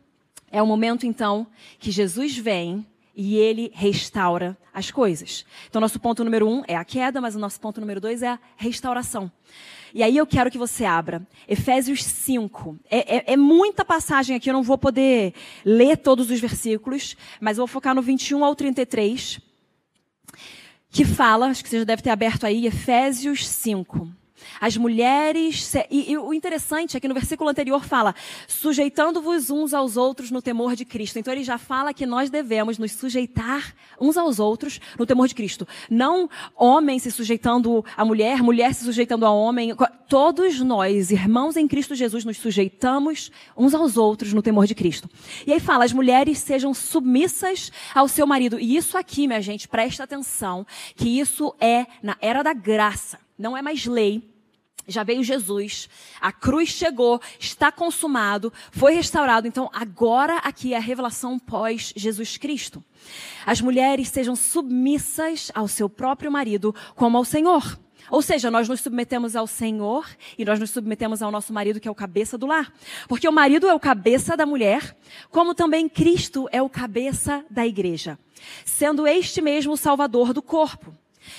é 0.50 0.60
o 0.60 0.66
momento 0.66 1.06
então 1.06 1.46
que 1.78 1.90
Jesus 1.90 2.36
vem 2.36 2.84
e 3.16 3.36
ele 3.36 3.72
restaura 3.74 4.56
as 4.74 4.90
coisas. 4.90 5.46
Então, 5.68 5.80
nosso 5.80 5.98
ponto 5.98 6.22
número 6.22 6.46
um 6.46 6.62
é 6.68 6.76
a 6.76 6.84
queda, 6.84 7.18
mas 7.18 7.34
o 7.34 7.38
nosso 7.38 7.58
ponto 7.58 7.80
número 7.80 7.98
dois 7.98 8.22
é 8.22 8.28
a 8.28 8.38
restauração. 8.56 9.32
E 9.94 10.02
aí 10.02 10.14
eu 10.14 10.26
quero 10.26 10.50
que 10.50 10.58
você 10.58 10.84
abra 10.84 11.26
Efésios 11.48 12.04
5. 12.04 12.78
É, 12.90 13.16
é, 13.16 13.32
é, 13.32 13.36
muita 13.36 13.82
passagem 13.82 14.36
aqui, 14.36 14.50
eu 14.50 14.54
não 14.54 14.62
vou 14.62 14.76
poder 14.76 15.32
ler 15.64 15.96
todos 15.96 16.30
os 16.30 16.38
versículos, 16.38 17.16
mas 17.40 17.56
vou 17.56 17.66
focar 17.66 17.94
no 17.94 18.02
21 18.02 18.44
ao 18.44 18.54
33, 18.54 19.40
que 20.90 21.04
fala, 21.06 21.46
acho 21.46 21.62
que 21.62 21.70
você 21.70 21.78
já 21.78 21.84
deve 21.84 22.02
ter 22.02 22.10
aberto 22.10 22.44
aí, 22.44 22.66
Efésios 22.66 23.46
5. 23.48 24.25
As 24.60 24.76
mulheres. 24.76 25.74
E, 25.90 26.12
e, 26.12 26.18
o 26.18 26.32
interessante 26.32 26.96
é 26.96 27.00
que 27.00 27.08
no 27.08 27.14
versículo 27.14 27.50
anterior 27.50 27.84
fala: 27.84 28.14
sujeitando-vos 28.46 29.50
uns 29.50 29.74
aos 29.74 29.96
outros 29.96 30.30
no 30.30 30.42
temor 30.42 30.74
de 30.76 30.84
Cristo. 30.84 31.18
Então 31.18 31.32
ele 31.32 31.44
já 31.44 31.58
fala 31.58 31.92
que 31.92 32.06
nós 32.06 32.30
devemos 32.30 32.78
nos 32.78 32.92
sujeitar 32.92 33.74
uns 34.00 34.16
aos 34.16 34.38
outros 34.38 34.80
no 34.98 35.06
temor 35.06 35.28
de 35.28 35.34
Cristo. 35.34 35.66
Não 35.90 36.28
homem 36.56 36.98
se 36.98 37.10
sujeitando 37.10 37.84
à 37.96 38.04
mulher, 38.04 38.42
mulher 38.42 38.74
se 38.74 38.84
sujeitando 38.84 39.26
ao 39.26 39.36
homem. 39.36 39.74
Todos 40.08 40.60
nós, 40.60 41.10
irmãos 41.10 41.56
em 41.56 41.66
Cristo 41.66 41.94
Jesus, 41.94 42.24
nos 42.24 42.36
sujeitamos 42.36 43.30
uns 43.56 43.74
aos 43.74 43.96
outros 43.96 44.32
no 44.32 44.42
temor 44.42 44.66
de 44.66 44.74
Cristo. 44.74 45.08
E 45.46 45.52
aí 45.52 45.60
fala: 45.60 45.84
as 45.84 45.92
mulheres 45.92 46.38
sejam 46.38 46.72
submissas 46.72 47.72
ao 47.94 48.08
seu 48.08 48.26
marido. 48.26 48.58
E 48.58 48.76
isso 48.76 48.96
aqui, 48.96 49.26
minha 49.26 49.40
gente, 49.40 49.68
presta 49.68 50.04
atenção, 50.04 50.66
que 50.94 51.18
isso 51.18 51.54
é 51.60 51.86
na 52.02 52.16
era 52.20 52.42
da 52.42 52.52
graça. 52.52 53.25
Não 53.38 53.56
é 53.56 53.62
mais 53.62 53.84
lei, 53.86 54.22
já 54.88 55.02
veio 55.02 55.22
Jesus, 55.22 55.88
a 56.20 56.30
cruz 56.30 56.68
chegou, 56.68 57.20
está 57.40 57.72
consumado, 57.72 58.52
foi 58.70 58.94
restaurado. 58.94 59.48
Então, 59.48 59.68
agora 59.72 60.36
aqui 60.38 60.74
é 60.74 60.76
a 60.76 60.80
revelação 60.80 61.38
pós 61.38 61.92
Jesus 61.96 62.36
Cristo. 62.36 62.82
As 63.44 63.60
mulheres 63.60 64.08
sejam 64.08 64.36
submissas 64.36 65.50
ao 65.54 65.66
seu 65.66 65.88
próprio 65.88 66.30
marido 66.30 66.74
como 66.94 67.16
ao 67.16 67.24
Senhor. 67.24 67.78
Ou 68.08 68.22
seja, 68.22 68.50
nós 68.52 68.68
nos 68.68 68.80
submetemos 68.80 69.34
ao 69.34 69.48
Senhor 69.48 70.06
e 70.38 70.44
nós 70.44 70.60
nos 70.60 70.70
submetemos 70.70 71.22
ao 71.22 71.32
nosso 71.32 71.52
marido, 71.52 71.80
que 71.80 71.88
é 71.88 71.90
o 71.90 71.94
cabeça 71.94 72.38
do 72.38 72.46
lar. 72.46 72.72
Porque 73.08 73.28
o 73.28 73.32
marido 73.32 73.66
é 73.66 73.74
o 73.74 73.80
cabeça 73.80 74.36
da 74.36 74.46
mulher, 74.46 74.96
como 75.30 75.54
também 75.54 75.88
Cristo 75.88 76.48
é 76.52 76.62
o 76.62 76.68
cabeça 76.68 77.44
da 77.50 77.66
igreja, 77.66 78.16
sendo 78.64 79.08
este 79.08 79.42
mesmo 79.42 79.72
o 79.72 79.76
salvador 79.76 80.32
do 80.32 80.40
corpo. 80.40 80.94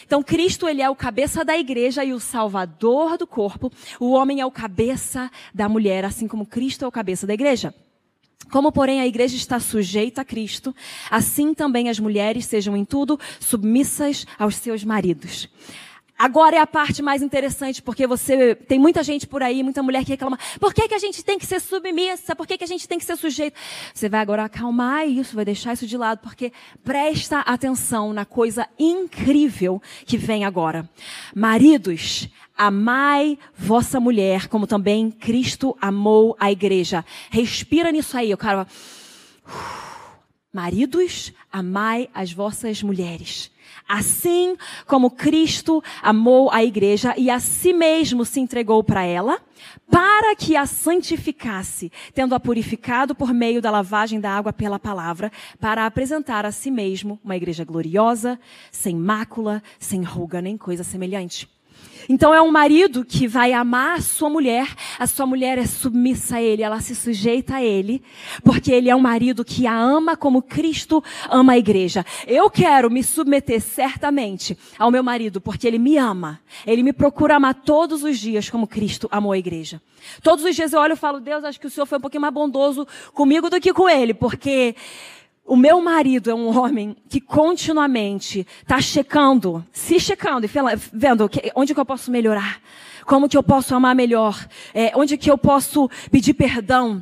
Então, 0.05 0.23
Cristo, 0.23 0.67
ele 0.67 0.81
é 0.81 0.89
o 0.89 0.95
cabeça 0.95 1.43
da 1.43 1.57
igreja 1.57 2.03
e 2.03 2.13
o 2.13 2.19
salvador 2.19 3.17
do 3.17 3.27
corpo. 3.27 3.71
O 3.99 4.11
homem 4.11 4.41
é 4.41 4.45
o 4.45 4.51
cabeça 4.51 5.31
da 5.53 5.67
mulher, 5.67 6.05
assim 6.05 6.27
como 6.27 6.45
Cristo 6.45 6.85
é 6.85 6.87
o 6.87 6.91
cabeça 6.91 7.27
da 7.27 7.33
igreja. 7.33 7.73
Como, 8.51 8.71
porém, 8.71 9.01
a 9.01 9.07
igreja 9.07 9.35
está 9.35 9.59
sujeita 9.59 10.21
a 10.21 10.25
Cristo, 10.25 10.73
assim 11.11 11.53
também 11.53 11.89
as 11.89 11.99
mulheres 11.99 12.45
sejam 12.45 12.77
em 12.77 12.85
tudo 12.85 13.19
submissas 13.39 14.25
aos 14.39 14.55
seus 14.55 14.83
maridos. 14.83 15.49
Agora 16.17 16.55
é 16.55 16.59
a 16.59 16.65
parte 16.65 17.03
mais 17.03 17.21
interessante, 17.21 17.81
porque 17.81 18.07
você 18.07 18.55
tem 18.55 18.79
muita 18.79 19.03
gente 19.03 19.27
por 19.27 19.43
aí, 19.43 19.61
muita 19.61 19.83
mulher 19.83 20.03
que 20.03 20.11
reclama. 20.11 20.39
Por 20.59 20.73
que, 20.73 20.87
que 20.87 20.95
a 20.95 20.99
gente 20.99 21.23
tem 21.23 21.37
que 21.37 21.45
ser 21.45 21.61
submissa? 21.61 22.35
Por 22.35 22.47
que, 22.47 22.57
que 22.57 22.63
a 22.63 22.67
gente 22.67 22.87
tem 22.87 22.97
que 22.97 23.05
ser 23.05 23.15
sujeito? 23.15 23.55
Você 23.93 24.09
vai 24.09 24.21
agora 24.21 24.45
acalmar 24.45 25.07
isso, 25.07 25.35
vai 25.35 25.45
deixar 25.45 25.73
isso 25.73 25.85
de 25.85 25.95
lado, 25.95 26.19
porque 26.19 26.51
presta 26.83 27.41
atenção 27.41 28.13
na 28.13 28.25
coisa 28.25 28.67
incrível 28.79 29.79
que 30.05 30.17
vem 30.17 30.43
agora. 30.43 30.89
Maridos, 31.35 32.27
amai 32.57 33.37
vossa 33.55 33.99
mulher, 33.99 34.47
como 34.47 34.65
também 34.65 35.11
Cristo 35.11 35.77
amou 35.79 36.35
a 36.39 36.51
igreja. 36.51 37.05
Respira 37.29 37.91
nisso 37.91 38.17
aí, 38.17 38.31
eu 38.31 38.37
quero. 38.37 38.65
Maridos, 40.57 41.31
amai 41.51 42.09
as 42.15 42.33
vossas 42.33 42.81
mulheres 42.81 43.51
Assim 43.87 44.57
como 44.85 45.11
Cristo 45.11 45.81
amou 46.01 46.51
a 46.51 46.63
igreja 46.63 47.13
e 47.17 47.29
a 47.29 47.39
si 47.39 47.71
mesmo 47.71 48.25
se 48.25 48.39
entregou 48.39 48.83
para 48.83 49.03
ela, 49.03 49.39
para 49.89 50.35
que 50.35 50.55
a 50.55 50.65
santificasse, 50.65 51.91
tendo-a 52.13 52.39
purificado 52.39 53.15
por 53.15 53.33
meio 53.33 53.61
da 53.61 53.71
lavagem 53.71 54.19
da 54.19 54.31
água 54.31 54.51
pela 54.51 54.77
palavra, 54.77 55.31
para 55.59 55.85
apresentar 55.85 56.45
a 56.45 56.51
si 56.51 56.69
mesmo 56.69 57.19
uma 57.23 57.37
igreja 57.37 57.63
gloriosa, 57.63 58.39
sem 58.71 58.95
mácula, 58.95 59.63
sem 59.79 60.01
ruga 60.01 60.41
nem 60.41 60.57
coisa 60.57 60.83
semelhante. 60.83 61.47
Então 62.09 62.33
é 62.33 62.41
um 62.41 62.51
marido 62.51 63.03
que 63.03 63.27
vai 63.27 63.53
amar 63.53 63.97
a 63.97 64.01
sua 64.01 64.29
mulher, 64.29 64.73
a 64.97 65.05
sua 65.05 65.25
mulher 65.25 65.57
é 65.57 65.65
submissa 65.65 66.37
a 66.37 66.41
ele, 66.41 66.63
ela 66.63 66.79
se 66.79 66.95
sujeita 66.95 67.55
a 67.55 67.63
ele, 67.63 68.01
porque 68.43 68.71
ele 68.71 68.89
é 68.89 68.95
um 68.95 68.99
marido 68.99 69.43
que 69.43 69.67
a 69.67 69.77
ama 69.77 70.15
como 70.15 70.41
Cristo 70.41 71.03
ama 71.29 71.53
a 71.53 71.57
igreja. 71.57 72.05
Eu 72.25 72.49
quero 72.49 72.89
me 72.89 73.03
submeter 73.03 73.61
certamente 73.61 74.57
ao 74.79 74.91
meu 74.91 75.03
marido, 75.03 75.41
porque 75.41 75.67
ele 75.67 75.77
me 75.77 75.97
ama. 75.97 76.39
Ele 76.65 76.83
me 76.83 76.93
procura 76.93 77.35
amar 77.35 77.53
todos 77.53 78.03
os 78.03 78.17
dias 78.17 78.49
como 78.49 78.67
Cristo 78.67 79.07
amou 79.11 79.31
a 79.31 79.37
igreja. 79.37 79.81
Todos 80.23 80.45
os 80.45 80.55
dias 80.55 80.71
eu 80.73 80.79
olho 80.79 80.93
e 80.93 80.97
falo, 80.97 81.19
Deus, 81.19 81.43
acho 81.43 81.59
que 81.59 81.67
o 81.67 81.69
Senhor 81.69 81.85
foi 81.85 81.97
um 81.97 82.01
pouquinho 82.01 82.21
mais 82.21 82.33
bondoso 82.33 82.87
comigo 83.13 83.49
do 83.49 83.59
que 83.59 83.73
com 83.73 83.89
ele, 83.89 84.13
porque 84.13 84.75
o 85.47 85.55
meu 85.55 85.81
marido 85.81 86.29
é 86.29 86.35
um 86.35 86.55
homem 86.55 86.95
que 87.07 87.21
continuamente 87.21 88.45
está 88.61 88.81
checando, 88.81 89.65
se 89.71 89.97
checando 89.97 90.45
e 90.45 90.49
vendo 90.91 91.29
onde 91.55 91.73
que 91.73 91.79
eu 91.79 91.85
posso 91.85 92.11
melhorar, 92.11 92.61
como 93.05 93.29
que 93.29 93.37
eu 93.37 93.41
posso 93.41 93.73
amar 93.73 93.95
melhor, 93.95 94.45
é, 94.73 94.91
onde 94.93 95.17
que 95.17 95.31
eu 95.31 95.37
posso 95.37 95.89
pedir 96.11 96.33
perdão, 96.33 97.01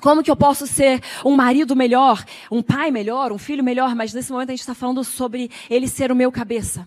como 0.00 0.22
que 0.22 0.30
eu 0.30 0.36
posso 0.36 0.66
ser 0.66 1.02
um 1.24 1.34
marido 1.34 1.74
melhor, 1.74 2.22
um 2.50 2.62
pai 2.62 2.90
melhor, 2.90 3.32
um 3.32 3.38
filho 3.38 3.64
melhor, 3.64 3.94
mas 3.96 4.12
nesse 4.12 4.30
momento 4.30 4.50
a 4.50 4.52
gente 4.52 4.60
está 4.60 4.74
falando 4.74 5.02
sobre 5.02 5.50
ele 5.70 5.88
ser 5.88 6.12
o 6.12 6.16
meu 6.16 6.30
cabeça. 6.30 6.86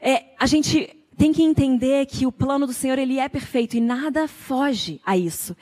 É, 0.00 0.26
a 0.38 0.46
gente 0.46 0.96
tem 1.16 1.32
que 1.32 1.42
entender 1.42 2.06
que 2.06 2.26
o 2.26 2.32
plano 2.32 2.66
do 2.66 2.72
Senhor 2.72 2.98
ele 2.98 3.18
é 3.18 3.28
perfeito 3.28 3.76
e 3.76 3.80
nada 3.80 4.26
foge 4.26 5.00
a 5.04 5.16
isso. 5.16 5.54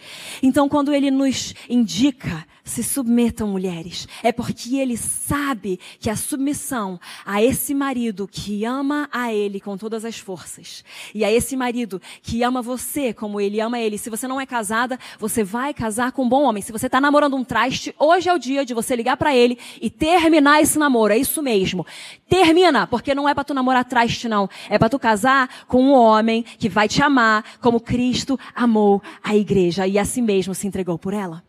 Então, 0.42 0.68
quando 0.68 0.94
ele 0.94 1.10
nos 1.10 1.54
indica 1.68 2.46
se 2.68 2.82
submetam, 2.84 3.48
mulheres. 3.48 4.06
É 4.22 4.30
porque 4.30 4.76
ele 4.76 4.96
sabe 4.96 5.80
que 5.98 6.10
a 6.10 6.16
submissão 6.16 7.00
a 7.24 7.42
esse 7.42 7.74
marido 7.74 8.28
que 8.28 8.64
ama 8.64 9.08
a 9.10 9.32
ele 9.32 9.58
com 9.58 9.76
todas 9.76 10.04
as 10.04 10.18
forças, 10.18 10.84
e 11.14 11.24
a 11.24 11.32
esse 11.32 11.56
marido 11.56 12.00
que 12.22 12.42
ama 12.42 12.60
você 12.60 13.12
como 13.12 13.40
ele 13.40 13.60
ama 13.60 13.78
ele. 13.78 13.98
Se 13.98 14.10
você 14.10 14.28
não 14.28 14.40
é 14.40 14.46
casada, 14.46 14.98
você 15.18 15.42
vai 15.42 15.72
casar 15.72 16.12
com 16.12 16.24
um 16.24 16.28
bom 16.28 16.42
homem. 16.42 16.62
Se 16.62 16.70
você 16.70 16.86
está 16.86 17.00
namorando 17.00 17.36
um 17.36 17.44
traste, 17.44 17.94
hoje 17.98 18.28
é 18.28 18.34
o 18.34 18.38
dia 18.38 18.64
de 18.64 18.74
você 18.74 18.94
ligar 18.94 19.16
para 19.16 19.34
ele 19.34 19.58
e 19.80 19.88
terminar 19.88 20.60
esse 20.60 20.78
namoro. 20.78 21.12
É 21.12 21.16
isso 21.16 21.42
mesmo. 21.42 21.86
Termina, 22.28 22.86
porque 22.86 23.14
não 23.14 23.28
é 23.28 23.34
para 23.34 23.44
tu 23.44 23.54
namorar 23.54 23.84
traste, 23.84 24.28
não. 24.28 24.48
É 24.68 24.78
para 24.78 24.90
tu 24.90 24.98
casar 24.98 25.47
com 25.66 25.82
um 25.82 25.92
homem 25.92 26.44
que 26.58 26.68
vai 26.68 26.88
te 26.88 27.02
amar 27.02 27.44
como 27.60 27.80
Cristo 27.80 28.38
amou 28.54 29.02
a 29.22 29.36
igreja 29.36 29.86
e 29.86 29.98
assim 29.98 30.22
mesmo 30.22 30.54
se 30.54 30.66
entregou 30.66 30.98
por 30.98 31.12
ela. 31.12 31.42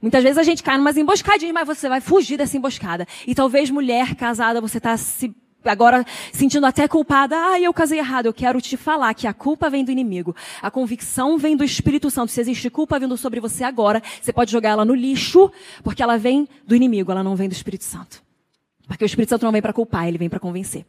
Muitas 0.00 0.22
vezes 0.22 0.38
a 0.38 0.42
gente 0.42 0.62
cai 0.62 0.76
numas 0.76 0.96
emboscadinhas, 0.96 1.54
mas 1.54 1.66
você 1.66 1.88
vai 1.88 2.00
fugir 2.00 2.36
dessa 2.36 2.56
emboscada. 2.56 3.06
E 3.24 3.34
talvez 3.34 3.70
mulher 3.70 4.16
casada, 4.16 4.60
você 4.60 4.78
está 4.78 4.96
se 4.96 5.32
agora 5.64 6.04
sentindo 6.32 6.66
até 6.66 6.88
culpada, 6.88 7.36
ah, 7.36 7.60
eu 7.60 7.72
casei 7.72 7.98
errado. 7.98 8.26
Eu 8.26 8.32
quero 8.32 8.60
te 8.60 8.76
falar 8.76 9.14
que 9.14 9.26
a 9.26 9.32
culpa 9.32 9.70
vem 9.70 9.84
do 9.84 9.90
inimigo. 9.90 10.34
A 10.60 10.70
convicção 10.70 11.38
vem 11.38 11.56
do 11.56 11.62
Espírito 11.62 12.10
Santo. 12.10 12.32
Se 12.32 12.40
existe 12.40 12.68
culpa 12.68 12.98
vindo 12.98 13.16
sobre 13.16 13.40
você 13.40 13.62
agora, 13.64 14.02
você 14.20 14.32
pode 14.32 14.50
jogar 14.50 14.70
ela 14.70 14.84
no 14.84 14.94
lixo, 14.94 15.50
porque 15.82 16.02
ela 16.02 16.18
vem 16.18 16.48
do 16.66 16.74
inimigo, 16.74 17.12
ela 17.12 17.22
não 17.22 17.36
vem 17.36 17.48
do 17.48 17.52
Espírito 17.52 17.84
Santo. 17.84 18.22
Porque 18.86 19.04
o 19.04 19.06
Espírito 19.06 19.30
Santo 19.30 19.44
não 19.44 19.52
vem 19.52 19.62
para 19.62 19.72
culpar, 19.72 20.08
ele 20.08 20.18
vem 20.18 20.28
para 20.28 20.40
convencer. 20.40 20.84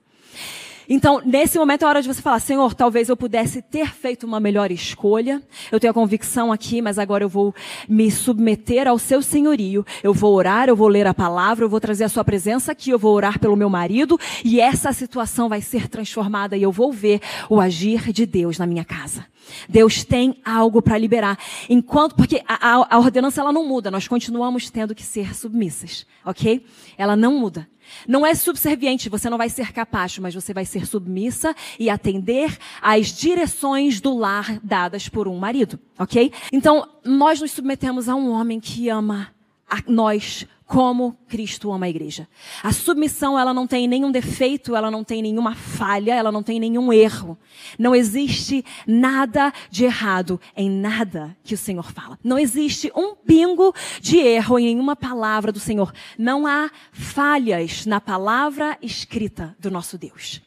Então, 0.88 1.22
nesse 1.26 1.58
momento 1.58 1.84
é 1.84 1.88
hora 1.88 2.02
de 2.02 2.08
você 2.08 2.22
falar, 2.22 2.40
Senhor, 2.40 2.74
talvez 2.74 3.10
eu 3.10 3.16
pudesse 3.16 3.62
ter 3.62 3.88
feito 3.94 4.26
uma 4.26 4.40
melhor 4.40 4.72
escolha. 4.72 5.42
Eu 5.72 5.80
tenho 5.80 5.92
a 5.92 5.94
convicção 5.94 6.52
aqui, 6.52 6.82
mas 6.82 7.00
agora 7.00 7.24
eu 7.24 7.30
vou 7.30 7.54
me 7.88 8.12
submeter 8.12 8.88
ao 8.88 9.00
seu 9.00 9.22
senhorio. 9.22 9.86
Eu 10.02 10.14
vou 10.14 10.34
orar, 10.34 10.68
eu 10.68 10.76
vou 10.76 10.88
ler 10.88 11.08
a 11.08 11.14
palavra, 11.14 11.66
eu 11.66 11.70
vou 11.70 11.80
trazer 11.80 12.04
a 12.04 12.10
sua 12.10 12.24
presença 12.24 12.72
aqui, 12.72 12.90
eu 12.90 13.00
vou 13.00 13.14
orar 13.14 13.40
pelo 13.40 13.56
meu 13.56 13.70
marido 13.70 14.20
e 14.44 14.60
essa 14.60 14.92
situação 14.92 15.48
vai 15.48 15.62
ser 15.62 15.88
transformada 15.88 16.58
e 16.58 16.64
eu 16.64 16.72
vou 16.72 16.92
ver 16.92 17.22
o 17.50 17.60
agir 17.60 18.12
de 18.12 18.26
Deus 18.26 18.58
na 18.58 18.66
minha 18.66 18.84
casa. 18.84 19.26
Deus 19.68 20.04
tem 20.04 20.38
algo 20.44 20.82
para 20.82 20.98
liberar. 20.98 21.38
Enquanto, 21.70 22.16
porque 22.16 22.42
a, 22.48 22.76
a, 22.76 22.96
a 22.96 23.00
ordenança 23.00 23.42
ela 23.42 23.52
não 23.52 23.68
muda, 23.68 23.92
nós 23.92 24.08
continuamos 24.08 24.70
tendo 24.70 24.96
que 24.96 25.04
ser 25.04 25.36
submissas, 25.36 26.06
ok? 26.26 26.66
Ela 26.98 27.16
não 27.16 27.40
muda. 27.40 27.68
Não 28.08 28.26
é 28.26 28.34
subserviente, 28.36 29.10
você 29.10 29.30
não 29.30 29.38
vai 29.38 29.50
ser 29.50 29.72
capaz, 29.72 30.18
mas 30.20 30.34
você 30.34 30.54
vai 30.54 30.66
ser 30.66 30.86
submissa 30.86 31.56
e 31.80 31.90
atender 31.90 32.58
às 32.82 33.08
direções 33.08 34.00
do 34.02 34.18
lar 34.18 34.60
dadas 34.64 35.10
por 35.10 35.28
um 35.28 35.38
marido, 35.38 35.80
ok? 35.98 36.32
Então, 36.52 36.88
nós 37.04 37.42
nos 37.42 37.52
submetemos 37.52 38.10
a 38.10 38.16
um 38.16 38.32
homem 38.32 38.60
que 38.60 38.90
ama 38.90 39.34
a 39.70 39.80
nós 39.88 40.48
como 40.74 41.16
Cristo 41.28 41.72
ama 41.72 41.86
a 41.86 41.90
igreja. 41.90 42.28
A 42.64 42.74
submissão, 42.74 43.38
ela 43.38 43.54
não 43.54 43.68
tem 43.68 43.88
nenhum 43.88 44.12
defeito, 44.12 44.76
ela 44.76 44.90
não 44.90 45.04
tem 45.04 45.22
nenhuma 45.22 45.54
falha, 45.54 46.16
ela 46.16 46.32
não 46.32 46.42
tem 46.42 46.60
nenhum 46.60 46.92
erro. 46.92 47.38
Não 47.78 47.94
existe 47.94 48.66
nada 48.88 49.54
de 49.70 49.86
errado 49.86 50.42
em 50.58 50.72
nada 50.72 51.38
que 51.44 51.54
o 51.54 51.58
Senhor 51.60 51.92
fala. 51.92 52.18
Não 52.24 52.40
existe 52.40 52.92
um 52.96 53.14
pingo 53.14 53.72
de 54.02 54.18
erro 54.18 54.58
em 54.58 54.66
nenhuma 54.66 54.96
palavra 54.96 55.52
do 55.52 55.60
Senhor. 55.60 55.94
Não 56.18 56.48
há 56.48 56.72
falhas 56.92 57.86
na 57.86 58.02
palavra 58.02 58.76
escrita 58.82 59.56
do 59.60 59.70
nosso 59.70 59.96
Deus. 59.96 60.42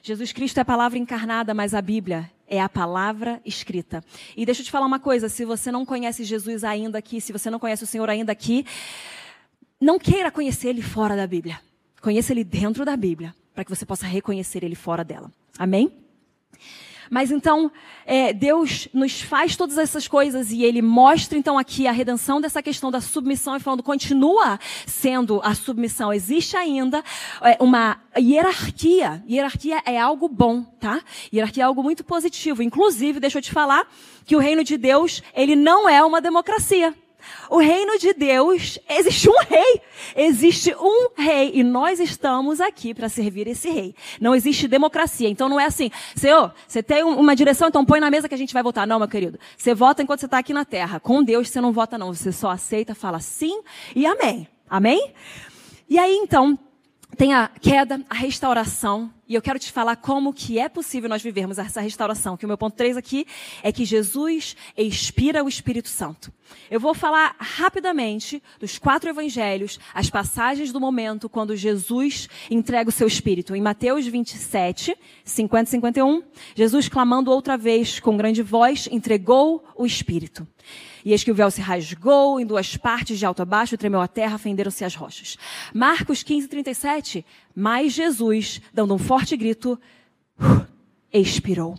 Jesus 0.00 0.32
Cristo 0.32 0.58
é 0.58 0.60
a 0.60 0.64
palavra 0.64 0.96
encarnada, 0.96 1.52
mas 1.52 1.74
a 1.74 1.82
Bíblia 1.82 2.30
é 2.46 2.60
a 2.60 2.68
palavra 2.68 3.40
escrita. 3.44 4.02
E 4.36 4.46
deixa 4.46 4.60
eu 4.60 4.64
te 4.64 4.70
falar 4.70 4.86
uma 4.86 5.00
coisa, 5.00 5.28
se 5.28 5.44
você 5.44 5.72
não 5.72 5.84
conhece 5.84 6.22
Jesus 6.22 6.62
ainda 6.62 6.98
aqui, 6.98 7.20
se 7.20 7.32
você 7.32 7.50
não 7.50 7.58
conhece 7.58 7.82
o 7.82 7.86
Senhor 7.86 8.08
ainda 8.08 8.30
aqui, 8.30 8.64
não 9.80 9.98
queira 9.98 10.30
conhecer 10.30 10.68
ele 10.68 10.82
fora 10.82 11.16
da 11.16 11.26
Bíblia. 11.26 11.60
Conheça 12.00 12.32
ele 12.32 12.44
dentro 12.44 12.84
da 12.84 12.96
Bíblia, 12.96 13.34
para 13.54 13.64
que 13.64 13.74
você 13.74 13.86
possa 13.86 14.06
reconhecer 14.06 14.62
ele 14.62 14.74
fora 14.74 15.02
dela. 15.02 15.32
Amém? 15.58 15.92
Mas 17.10 17.32
então, 17.32 17.72
é, 18.06 18.32
Deus 18.32 18.86
nos 18.94 19.20
faz 19.20 19.56
todas 19.56 19.76
essas 19.76 20.06
coisas 20.06 20.52
e 20.52 20.62
Ele 20.62 20.80
mostra 20.80 21.36
então 21.36 21.58
aqui 21.58 21.88
a 21.88 21.92
redenção 21.92 22.40
dessa 22.40 22.62
questão 22.62 22.88
da 22.88 23.00
submissão 23.00 23.56
e 23.56 23.60
falando, 23.60 23.82
continua 23.82 24.60
sendo 24.86 25.40
a 25.42 25.52
submissão. 25.52 26.12
Existe 26.12 26.56
ainda 26.56 27.02
é, 27.42 27.56
uma 27.60 28.00
hierarquia. 28.16 29.24
Hierarquia 29.28 29.82
é 29.84 29.98
algo 29.98 30.28
bom, 30.28 30.62
tá? 30.78 31.02
Hierarquia 31.34 31.64
é 31.64 31.66
algo 31.66 31.82
muito 31.82 32.04
positivo. 32.04 32.62
Inclusive, 32.62 33.18
deixa 33.18 33.38
eu 33.38 33.42
te 33.42 33.50
falar 33.50 33.88
que 34.24 34.36
o 34.36 34.38
reino 34.38 34.62
de 34.62 34.78
Deus, 34.78 35.20
ele 35.34 35.56
não 35.56 35.88
é 35.88 36.04
uma 36.04 36.20
democracia. 36.20 36.94
O 37.48 37.58
reino 37.58 37.98
de 37.98 38.12
Deus, 38.12 38.78
existe 38.88 39.28
um 39.28 39.38
rei. 39.48 39.80
Existe 40.16 40.74
um 40.74 41.10
rei. 41.16 41.52
E 41.54 41.62
nós 41.62 42.00
estamos 42.00 42.60
aqui 42.60 42.94
para 42.94 43.08
servir 43.08 43.46
esse 43.46 43.70
rei. 43.70 43.94
Não 44.20 44.34
existe 44.34 44.68
democracia. 44.68 45.28
Então 45.28 45.48
não 45.48 45.58
é 45.60 45.66
assim, 45.66 45.90
Senhor, 46.14 46.52
você 46.66 46.82
tem 46.82 47.02
uma 47.02 47.34
direção, 47.36 47.68
então 47.68 47.84
põe 47.84 48.00
na 48.00 48.10
mesa 48.10 48.28
que 48.28 48.34
a 48.34 48.38
gente 48.38 48.54
vai 48.54 48.62
votar. 48.62 48.86
Não, 48.86 48.98
meu 48.98 49.08
querido. 49.08 49.38
Você 49.56 49.74
vota 49.74 50.02
enquanto 50.02 50.20
você 50.20 50.26
está 50.26 50.38
aqui 50.38 50.52
na 50.52 50.64
terra. 50.64 51.00
Com 51.00 51.22
Deus 51.22 51.48
você 51.48 51.60
não 51.60 51.72
vota, 51.72 51.98
não. 51.98 52.12
Você 52.12 52.32
só 52.32 52.50
aceita, 52.50 52.94
fala 52.94 53.20
sim 53.20 53.62
e 53.94 54.06
amém. 54.06 54.48
Amém? 54.68 55.12
E 55.88 55.98
aí 55.98 56.16
então, 56.16 56.56
tem 57.16 57.34
a 57.34 57.50
queda, 57.60 58.00
a 58.08 58.14
restauração, 58.14 59.12
e 59.30 59.34
eu 59.36 59.40
quero 59.40 59.60
te 59.60 59.70
falar 59.70 59.94
como 59.94 60.32
que 60.32 60.58
é 60.58 60.68
possível 60.68 61.08
nós 61.08 61.22
vivermos 61.22 61.56
essa 61.56 61.80
restauração. 61.80 62.36
Que 62.36 62.44
o 62.44 62.48
meu 62.48 62.58
ponto 62.58 62.74
3 62.74 62.96
aqui 62.96 63.24
é 63.62 63.70
que 63.70 63.84
Jesus 63.84 64.56
expira 64.76 65.44
o 65.44 65.48
Espírito 65.48 65.88
Santo. 65.88 66.32
Eu 66.68 66.80
vou 66.80 66.94
falar 66.94 67.36
rapidamente 67.38 68.42
dos 68.58 68.76
quatro 68.76 69.08
evangelhos, 69.08 69.78
as 69.94 70.10
passagens 70.10 70.72
do 70.72 70.80
momento 70.80 71.28
quando 71.28 71.54
Jesus 71.54 72.28
entrega 72.50 72.88
o 72.88 72.92
seu 72.92 73.06
Espírito. 73.06 73.54
Em 73.54 73.60
Mateus 73.60 74.04
27, 74.04 74.98
50 75.24 75.62
e 75.62 75.70
51, 75.70 76.22
Jesus 76.56 76.88
clamando 76.88 77.30
outra 77.30 77.56
vez 77.56 78.00
com 78.00 78.16
grande 78.16 78.42
voz, 78.42 78.88
entregou 78.90 79.64
o 79.76 79.86
Espírito. 79.86 80.44
E 81.04 81.12
eis 81.12 81.24
que 81.24 81.30
o 81.30 81.34
véu 81.34 81.50
se 81.50 81.60
rasgou 81.60 82.38
em 82.38 82.46
duas 82.46 82.76
partes, 82.76 83.18
de 83.18 83.24
alto 83.24 83.42
a 83.42 83.44
baixo, 83.44 83.76
tremeu 83.76 84.00
a 84.00 84.08
terra, 84.08 84.38
fenderam-se 84.38 84.84
as 84.84 84.94
rochas. 84.94 85.36
Marcos 85.72 86.22
15, 86.22 86.48
37. 86.48 87.24
Mas 87.54 87.92
Jesus, 87.92 88.60
dando 88.72 88.94
um 88.94 88.98
forte 88.98 89.36
grito, 89.36 89.78
expirou. 91.12 91.76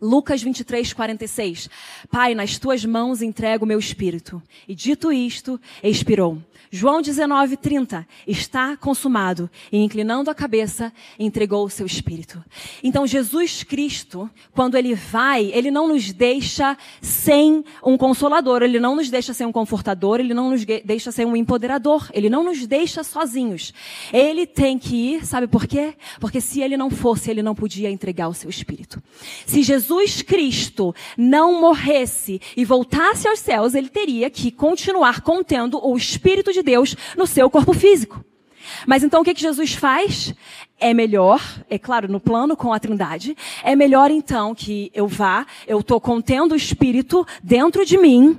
Lucas 0.00 0.42
23, 0.42 0.94
46. 0.94 1.68
Pai, 2.10 2.34
nas 2.34 2.58
tuas 2.58 2.84
mãos 2.84 3.20
entrego 3.20 3.64
o 3.64 3.68
meu 3.68 3.78
espírito. 3.78 4.42
E 4.66 4.74
dito 4.74 5.12
isto, 5.12 5.60
expirou. 5.82 6.38
João 6.70 7.02
19, 7.02 7.56
30. 7.56 8.06
Está 8.26 8.76
consumado. 8.76 9.50
E 9.70 9.76
inclinando 9.76 10.30
a 10.30 10.34
cabeça, 10.34 10.92
entregou 11.18 11.66
o 11.66 11.70
seu 11.70 11.84
espírito. 11.84 12.42
Então, 12.82 13.06
Jesus 13.06 13.62
Cristo, 13.62 14.30
quando 14.52 14.76
ele 14.76 14.94
vai, 14.94 15.50
ele 15.52 15.70
não 15.70 15.88
nos 15.88 16.12
deixa 16.12 16.78
sem 17.02 17.64
um 17.84 17.98
consolador, 17.98 18.62
ele 18.62 18.80
não 18.80 18.96
nos 18.96 19.10
deixa 19.10 19.34
sem 19.34 19.46
um 19.46 19.52
confortador, 19.52 20.20
ele 20.20 20.32
não 20.32 20.50
nos 20.50 20.64
deixa 20.64 21.12
sem 21.12 21.26
um 21.26 21.36
empoderador, 21.36 22.08
ele 22.14 22.30
não 22.30 22.44
nos 22.44 22.66
deixa 22.66 23.02
sozinhos. 23.02 23.74
Ele 24.12 24.46
tem 24.46 24.78
que 24.78 24.94
ir, 24.94 25.26
sabe 25.26 25.46
por 25.46 25.66
quê? 25.66 25.94
Porque 26.20 26.40
se 26.40 26.62
ele 26.62 26.76
não 26.76 26.88
fosse, 26.88 27.30
ele 27.30 27.42
não 27.42 27.54
podia 27.54 27.90
entregar 27.90 28.28
o 28.28 28.34
seu 28.34 28.48
espírito. 28.48 29.02
Se 29.44 29.62
Jesus 29.62 29.89
Jesus 29.90 30.22
Cristo 30.22 30.94
não 31.18 31.60
morresse 31.60 32.40
e 32.56 32.64
voltasse 32.64 33.26
aos 33.26 33.40
céus, 33.40 33.74
ele 33.74 33.88
teria 33.88 34.30
que 34.30 34.52
continuar 34.52 35.20
contendo 35.20 35.84
o 35.84 35.96
Espírito 35.96 36.52
de 36.52 36.62
Deus 36.62 36.94
no 37.16 37.26
seu 37.26 37.50
corpo 37.50 37.72
físico. 37.72 38.24
Mas 38.86 39.02
então 39.02 39.20
o 39.20 39.24
que, 39.24 39.34
que 39.34 39.40
Jesus 39.40 39.74
faz? 39.74 40.32
é 40.82 40.94
melhor, 40.94 41.42
é 41.68 41.78
claro, 41.78 42.10
no 42.10 42.18
plano 42.18 42.56
com 42.56 42.72
a 42.72 42.80
Trindade, 42.80 43.36
é 43.62 43.76
melhor 43.76 44.10
então 44.10 44.54
que 44.54 44.90
eu 44.94 45.06
vá, 45.06 45.46
eu 45.66 45.80
estou 45.80 46.00
contendo 46.00 46.52
o 46.52 46.56
Espírito 46.56 47.26
dentro 47.42 47.84
de 47.84 47.98
mim, 47.98 48.38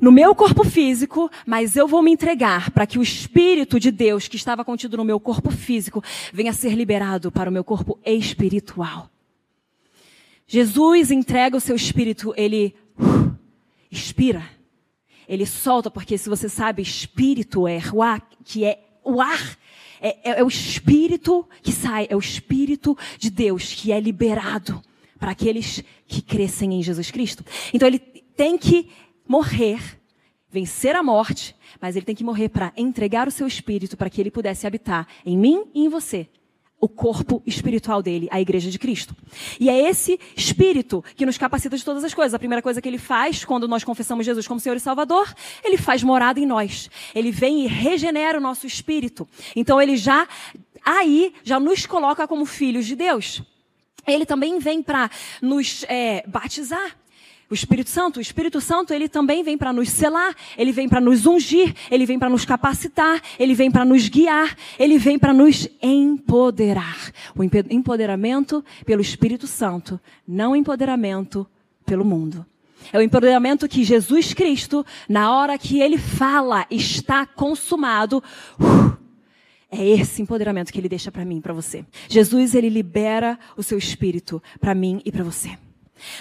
no 0.00 0.10
meu 0.10 0.34
corpo 0.34 0.64
físico, 0.64 1.30
mas 1.46 1.76
eu 1.76 1.86
vou 1.86 2.02
me 2.02 2.10
entregar 2.10 2.72
para 2.72 2.84
que 2.84 2.98
o 2.98 3.02
Espírito 3.02 3.78
de 3.78 3.92
Deus 3.92 4.26
que 4.26 4.34
estava 4.34 4.64
contido 4.64 4.96
no 4.96 5.04
meu 5.04 5.20
corpo 5.20 5.52
físico 5.52 6.02
venha 6.32 6.50
a 6.50 6.54
ser 6.54 6.74
liberado 6.74 7.30
para 7.30 7.48
o 7.48 7.52
meu 7.52 7.62
corpo 7.62 7.96
espiritual. 8.04 9.08
Jesus 10.50 11.10
entrega 11.10 11.58
o 11.58 11.60
seu 11.60 11.76
Espírito, 11.76 12.32
ele 12.34 12.74
uh, 12.98 13.36
expira, 13.90 14.48
ele 15.28 15.44
solta, 15.44 15.90
porque 15.90 16.16
se 16.16 16.30
você 16.30 16.48
sabe, 16.48 16.80
Espírito 16.80 17.68
é 17.68 17.76
ruá, 17.76 18.18
que 18.42 18.64
é 18.64 18.82
o 19.04 19.20
ar 19.20 19.58
é, 20.00 20.30
é, 20.30 20.40
é 20.40 20.44
o 20.44 20.48
Espírito 20.48 21.46
que 21.62 21.70
sai, 21.70 22.06
é 22.08 22.16
o 22.16 22.18
Espírito 22.18 22.96
de 23.18 23.28
Deus 23.28 23.74
que 23.74 23.92
é 23.92 24.00
liberado 24.00 24.82
para 25.18 25.32
aqueles 25.32 25.84
que 26.06 26.22
crescem 26.22 26.72
em 26.72 26.82
Jesus 26.82 27.10
Cristo. 27.10 27.44
Então 27.74 27.86
ele 27.86 27.98
tem 27.98 28.56
que 28.56 28.88
morrer, 29.26 30.00
vencer 30.50 30.96
a 30.96 31.02
morte, 31.02 31.54
mas 31.78 31.94
ele 31.94 32.06
tem 32.06 32.14
que 32.14 32.24
morrer 32.24 32.48
para 32.48 32.72
entregar 32.74 33.28
o 33.28 33.30
seu 33.30 33.46
espírito 33.46 33.98
para 33.98 34.08
que 34.08 34.18
ele 34.18 34.30
pudesse 34.30 34.66
habitar 34.66 35.06
em 35.26 35.36
mim 35.36 35.66
e 35.74 35.84
em 35.84 35.88
você 35.90 36.26
o 36.80 36.88
corpo 36.88 37.42
espiritual 37.44 38.02
dele, 38.02 38.28
a 38.30 38.40
igreja 38.40 38.70
de 38.70 38.78
Cristo. 38.78 39.14
E 39.58 39.68
é 39.68 39.88
esse 39.88 40.18
espírito 40.36 41.04
que 41.16 41.26
nos 41.26 41.36
capacita 41.36 41.76
de 41.76 41.84
todas 41.84 42.04
as 42.04 42.14
coisas. 42.14 42.34
A 42.34 42.38
primeira 42.38 42.62
coisa 42.62 42.80
que 42.80 42.88
ele 42.88 42.98
faz 42.98 43.44
quando 43.44 43.66
nós 43.66 43.82
confessamos 43.82 44.24
Jesus 44.24 44.46
como 44.46 44.60
Senhor 44.60 44.76
e 44.76 44.80
Salvador, 44.80 45.32
ele 45.64 45.76
faz 45.76 46.02
morada 46.02 46.38
em 46.38 46.46
nós. 46.46 46.88
Ele 47.14 47.32
vem 47.32 47.64
e 47.64 47.66
regenera 47.66 48.38
o 48.38 48.40
nosso 48.40 48.66
espírito. 48.66 49.28
Então 49.56 49.82
ele 49.82 49.96
já 49.96 50.28
aí 50.84 51.34
já 51.42 51.58
nos 51.58 51.84
coloca 51.84 52.28
como 52.28 52.46
filhos 52.46 52.86
de 52.86 52.94
Deus. 52.94 53.42
Ele 54.06 54.24
também 54.24 54.58
vem 54.58 54.82
para 54.82 55.10
nos 55.42 55.84
é, 55.88 56.24
batizar. 56.26 56.96
O 57.50 57.54
Espírito 57.54 57.88
Santo, 57.88 58.18
o 58.18 58.20
Espírito 58.20 58.60
Santo, 58.60 58.92
ele 58.92 59.08
também 59.08 59.42
vem 59.42 59.56
para 59.56 59.72
nos 59.72 59.88
selar, 59.88 60.34
ele 60.56 60.70
vem 60.70 60.86
para 60.86 61.00
nos 61.00 61.24
ungir, 61.24 61.74
ele 61.90 62.04
vem 62.04 62.18
para 62.18 62.28
nos 62.28 62.44
capacitar, 62.44 63.22
ele 63.38 63.54
vem 63.54 63.70
para 63.70 63.86
nos 63.86 64.06
guiar, 64.06 64.54
ele 64.78 64.98
vem 64.98 65.18
para 65.18 65.32
nos 65.32 65.66
empoderar. 65.80 67.10
O 67.34 67.42
empoderamento 67.42 68.62
pelo 68.84 69.00
Espírito 69.00 69.46
Santo, 69.46 69.98
não 70.26 70.54
empoderamento 70.54 71.46
pelo 71.86 72.04
mundo. 72.04 72.44
É 72.92 72.98
o 72.98 73.02
empoderamento 73.02 73.66
que 73.66 73.82
Jesus 73.82 74.34
Cristo, 74.34 74.84
na 75.08 75.34
hora 75.34 75.56
que 75.56 75.80
ele 75.80 75.96
fala, 75.96 76.66
está 76.70 77.24
consumado. 77.24 78.22
Uh, 78.60 78.96
é 79.70 79.86
esse 79.86 80.20
empoderamento 80.20 80.70
que 80.70 80.78
ele 80.78 80.88
deixa 80.88 81.10
para 81.10 81.24
mim 81.24 81.38
e 81.38 81.40
para 81.40 81.54
você. 81.54 81.84
Jesus, 82.08 82.54
ele 82.54 82.68
libera 82.68 83.38
o 83.56 83.62
seu 83.62 83.78
espírito 83.78 84.42
para 84.60 84.74
mim 84.74 85.00
e 85.04 85.10
para 85.10 85.24
você. 85.24 85.58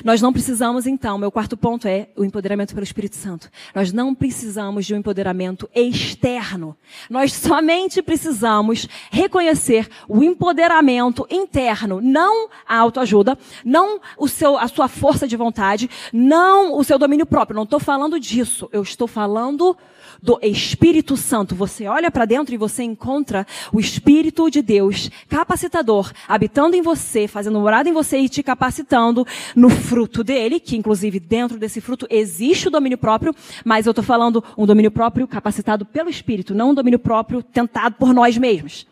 Nós 0.03 0.21
não 0.21 0.33
precisamos, 0.33 0.87
então, 0.87 1.17
meu 1.17 1.31
quarto 1.31 1.57
ponto 1.57 1.87
é 1.87 2.09
o 2.15 2.23
empoderamento 2.23 2.73
pelo 2.73 2.83
Espírito 2.83 3.15
Santo. 3.15 3.49
Nós 3.73 3.91
não 3.91 4.13
precisamos 4.13 4.85
de 4.85 4.93
um 4.93 4.97
empoderamento 4.97 5.69
externo. 5.73 6.75
Nós 7.09 7.33
somente 7.33 8.01
precisamos 8.01 8.87
reconhecer 9.11 9.89
o 10.07 10.23
empoderamento 10.23 11.25
interno, 11.29 12.01
não 12.01 12.49
a 12.67 12.77
autoajuda, 12.77 13.37
não 13.63 13.99
o 14.17 14.27
seu, 14.27 14.57
a 14.57 14.67
sua 14.67 14.87
força 14.87 15.27
de 15.27 15.35
vontade, 15.35 15.89
não 16.11 16.77
o 16.77 16.83
seu 16.83 16.97
domínio 16.97 17.25
próprio. 17.25 17.55
Não 17.55 17.63
estou 17.63 17.79
falando 17.79 18.19
disso. 18.19 18.69
Eu 18.71 18.81
estou 18.81 19.07
falando 19.07 19.77
do 20.21 20.39
Espírito 20.41 21.15
Santo. 21.17 21.55
Você 21.55 21.87
olha 21.87 22.11
para 22.11 22.25
dentro 22.25 22.53
e 22.53 22.57
você 22.57 22.83
encontra 22.83 23.45
o 23.71 23.79
Espírito 23.79 24.49
de 24.49 24.61
Deus 24.61 25.09
capacitador, 25.27 26.11
habitando 26.27 26.75
em 26.75 26.81
você, 26.81 27.27
fazendo 27.27 27.59
morada 27.59 27.89
em 27.89 27.93
você 27.93 28.17
e 28.17 28.29
te 28.29 28.41
capacitando 28.43 29.25
no 29.55 29.69
fruto 29.69 30.23
dele, 30.23 30.59
que 30.59 30.75
inclusive 30.75 31.19
dentro 31.19 31.57
desse 31.57 31.81
fruto 31.81 32.07
existe 32.09 32.67
o 32.67 32.71
domínio 32.71 32.97
próprio, 32.97 33.35
mas 33.63 33.85
eu 33.85 33.91
estou 33.91 34.03
falando 34.03 34.43
um 34.57 34.65
domínio 34.65 34.91
próprio 34.91 35.27
capacitado 35.27 35.85
pelo 35.85 36.09
Espírito, 36.09 36.55
não 36.55 36.71
um 36.71 36.73
domínio 36.73 36.99
próprio 36.99 37.41
tentado 37.41 37.95
por 37.95 38.13
nós 38.13 38.37
mesmos. 38.37 38.87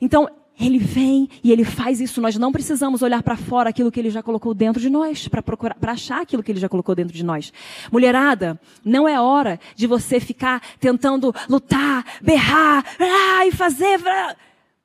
Então, 0.00 0.28
ele 0.60 0.78
vem 0.78 1.28
e 1.42 1.50
ele 1.50 1.64
faz 1.64 2.00
isso. 2.00 2.20
Nós 2.20 2.36
não 2.36 2.52
precisamos 2.52 3.02
olhar 3.02 3.22
para 3.22 3.36
fora 3.36 3.70
aquilo 3.70 3.90
que 3.90 3.98
ele 3.98 4.10
já 4.10 4.22
colocou 4.22 4.52
dentro 4.52 4.80
de 4.80 4.90
nós, 4.90 5.26
para 5.26 5.42
procurar, 5.42 5.74
para 5.74 5.92
achar 5.92 6.20
aquilo 6.20 6.42
que 6.42 6.52
ele 6.52 6.60
já 6.60 6.68
colocou 6.68 6.94
dentro 6.94 7.14
de 7.14 7.24
nós. 7.24 7.52
Mulherada, 7.90 8.60
não 8.84 9.08
é 9.08 9.20
hora 9.20 9.58
de 9.74 9.86
você 9.86 10.20
ficar 10.20 10.62
tentando 10.78 11.34
lutar, 11.48 12.04
berrar, 12.20 12.84
ah, 12.98 13.46
e 13.46 13.52
fazer. 13.52 14.00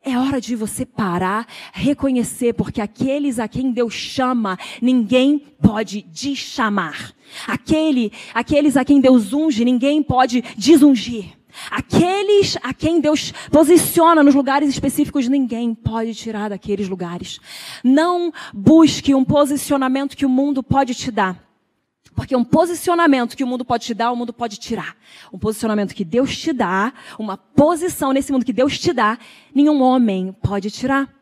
É 0.04 0.18
hora 0.18 0.40
de 0.40 0.56
você 0.56 0.86
parar, 0.86 1.48
reconhecer, 1.74 2.54
porque 2.54 2.80
aqueles 2.80 3.40
a 3.40 3.48
quem 3.48 3.72
Deus 3.72 3.94
chama, 3.94 4.58
ninguém 4.80 5.40
pode 5.40 6.04
deschamar. 6.04 7.12
Aquele, 7.48 8.12
aqueles 8.34 8.78
a 8.78 8.86
quem 8.86 9.02
Deus 9.02 9.34
unge, 9.34 9.66
ninguém 9.66 10.04
pode 10.04 10.44
desungir. 10.56 11.34
Aqueles 11.72 12.58
a 12.62 12.74
quem 12.74 13.00
Deus 13.00 13.34
posiciona 13.52 14.24
nos 14.24 14.36
lugares 14.36 14.70
específicos, 14.70 15.28
ninguém 15.28 15.74
pode 15.74 16.14
tirar 16.14 16.50
daqueles 16.50 16.88
lugares. 16.88 17.40
Não 17.84 18.32
busque 18.54 19.16
um 19.16 19.24
posicionamento 19.24 20.16
que 20.16 20.26
o 20.26 20.30
mundo 20.30 20.62
pode 20.62 20.94
te 20.94 21.12
dar. 21.12 21.46
Porque 22.16 22.36
um 22.36 22.46
posicionamento 22.46 23.36
que 23.36 23.44
o 23.44 23.48
mundo 23.48 23.66
pode 23.66 23.86
te 23.86 23.94
dar, 23.94 24.12
o 24.12 24.16
mundo 24.16 24.32
pode 24.32 24.58
tirar. 24.58 24.96
Um 25.34 25.38
posicionamento 25.38 25.94
que 25.94 26.06
Deus 26.06 26.38
te 26.38 26.54
dá, 26.54 26.94
uma 27.20 27.36
posição 27.36 28.14
nesse 28.14 28.32
mundo 28.32 28.46
que 28.46 28.54
Deus 28.54 28.80
te 28.80 28.94
dá, 28.94 29.20
nenhum 29.54 29.82
homem 29.82 30.34
pode 30.42 30.72
tirar. 30.72 31.14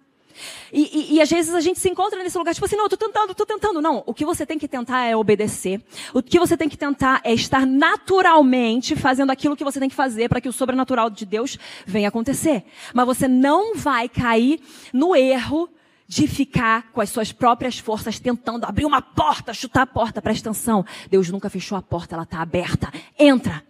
E, 0.71 0.81
e, 0.81 1.15
e, 1.15 1.21
às 1.21 1.29
vezes 1.29 1.53
a 1.53 1.61
gente 1.61 1.79
se 1.79 1.89
encontra 1.89 2.21
nesse 2.23 2.37
lugar, 2.37 2.53
tipo 2.53 2.65
assim, 2.65 2.75
não, 2.75 2.85
eu 2.85 2.89
tô 2.89 2.97
tentando, 2.97 3.35
tô 3.35 3.45
tentando. 3.45 3.81
Não, 3.81 4.03
o 4.05 4.13
que 4.13 4.25
você 4.25 4.45
tem 4.45 4.57
que 4.57 4.67
tentar 4.67 5.05
é 5.05 5.15
obedecer. 5.15 5.81
O 6.13 6.21
que 6.21 6.39
você 6.39 6.57
tem 6.57 6.69
que 6.69 6.77
tentar 6.77 7.21
é 7.23 7.33
estar 7.33 7.65
naturalmente 7.65 8.95
fazendo 8.95 9.31
aquilo 9.31 9.55
que 9.55 9.63
você 9.63 9.79
tem 9.79 9.89
que 9.89 9.95
fazer 9.95 10.29
para 10.29 10.41
que 10.41 10.49
o 10.49 10.53
sobrenatural 10.53 11.09
de 11.09 11.25
Deus 11.25 11.57
venha 11.85 12.09
acontecer. 12.09 12.63
Mas 12.93 13.05
você 13.05 13.27
não 13.27 13.75
vai 13.75 14.09
cair 14.09 14.59
no 14.91 15.15
erro 15.15 15.69
de 16.07 16.27
ficar 16.27 16.91
com 16.91 17.01
as 17.01 17.09
suas 17.09 17.31
próprias 17.31 17.79
forças 17.79 18.19
tentando 18.19 18.65
abrir 18.65 18.85
uma 18.85 19.01
porta, 19.01 19.53
chutar 19.53 19.81
a 19.81 19.87
porta. 19.87 20.21
Presta 20.21 20.49
atenção. 20.49 20.85
Deus 21.09 21.29
nunca 21.29 21.49
fechou 21.49 21.77
a 21.77 21.81
porta, 21.81 22.15
ela 22.15 22.23
está 22.23 22.41
aberta. 22.41 22.91
Entra. 23.17 23.63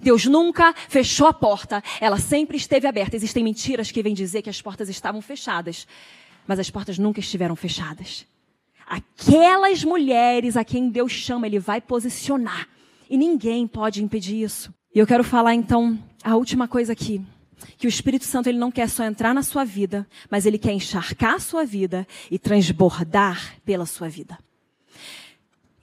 Deus 0.00 0.26
nunca 0.26 0.74
fechou 0.88 1.26
a 1.26 1.32
porta, 1.32 1.82
ela 2.00 2.18
sempre 2.18 2.56
esteve 2.56 2.86
aberta. 2.86 3.16
Existem 3.16 3.42
mentiras 3.44 3.90
que 3.90 4.02
vêm 4.02 4.14
dizer 4.14 4.42
que 4.42 4.50
as 4.50 4.60
portas 4.60 4.88
estavam 4.88 5.20
fechadas, 5.20 5.86
mas 6.46 6.58
as 6.58 6.70
portas 6.70 6.98
nunca 6.98 7.20
estiveram 7.20 7.56
fechadas. 7.56 8.26
Aquelas 8.86 9.82
mulheres 9.82 10.56
a 10.56 10.64
quem 10.64 10.90
Deus 10.90 11.12
chama, 11.12 11.46
Ele 11.46 11.58
vai 11.58 11.80
posicionar. 11.80 12.68
E 13.08 13.16
ninguém 13.16 13.66
pode 13.66 14.02
impedir 14.02 14.42
isso. 14.42 14.72
E 14.94 14.98
eu 14.98 15.06
quero 15.06 15.24
falar 15.24 15.54
então 15.54 15.98
a 16.22 16.36
última 16.36 16.68
coisa 16.68 16.92
aqui. 16.92 17.20
Que 17.78 17.86
o 17.86 17.88
Espírito 17.88 18.24
Santo 18.24 18.48
ele 18.48 18.58
não 18.58 18.70
quer 18.70 18.88
só 18.88 19.04
entrar 19.04 19.34
na 19.34 19.42
sua 19.42 19.64
vida, 19.64 20.06
mas 20.30 20.44
ele 20.44 20.58
quer 20.58 20.72
encharcar 20.72 21.34
a 21.34 21.38
sua 21.38 21.64
vida 21.64 22.06
e 22.30 22.38
transbordar 22.38 23.56
pela 23.64 23.86
sua 23.86 24.08
vida. 24.08 24.38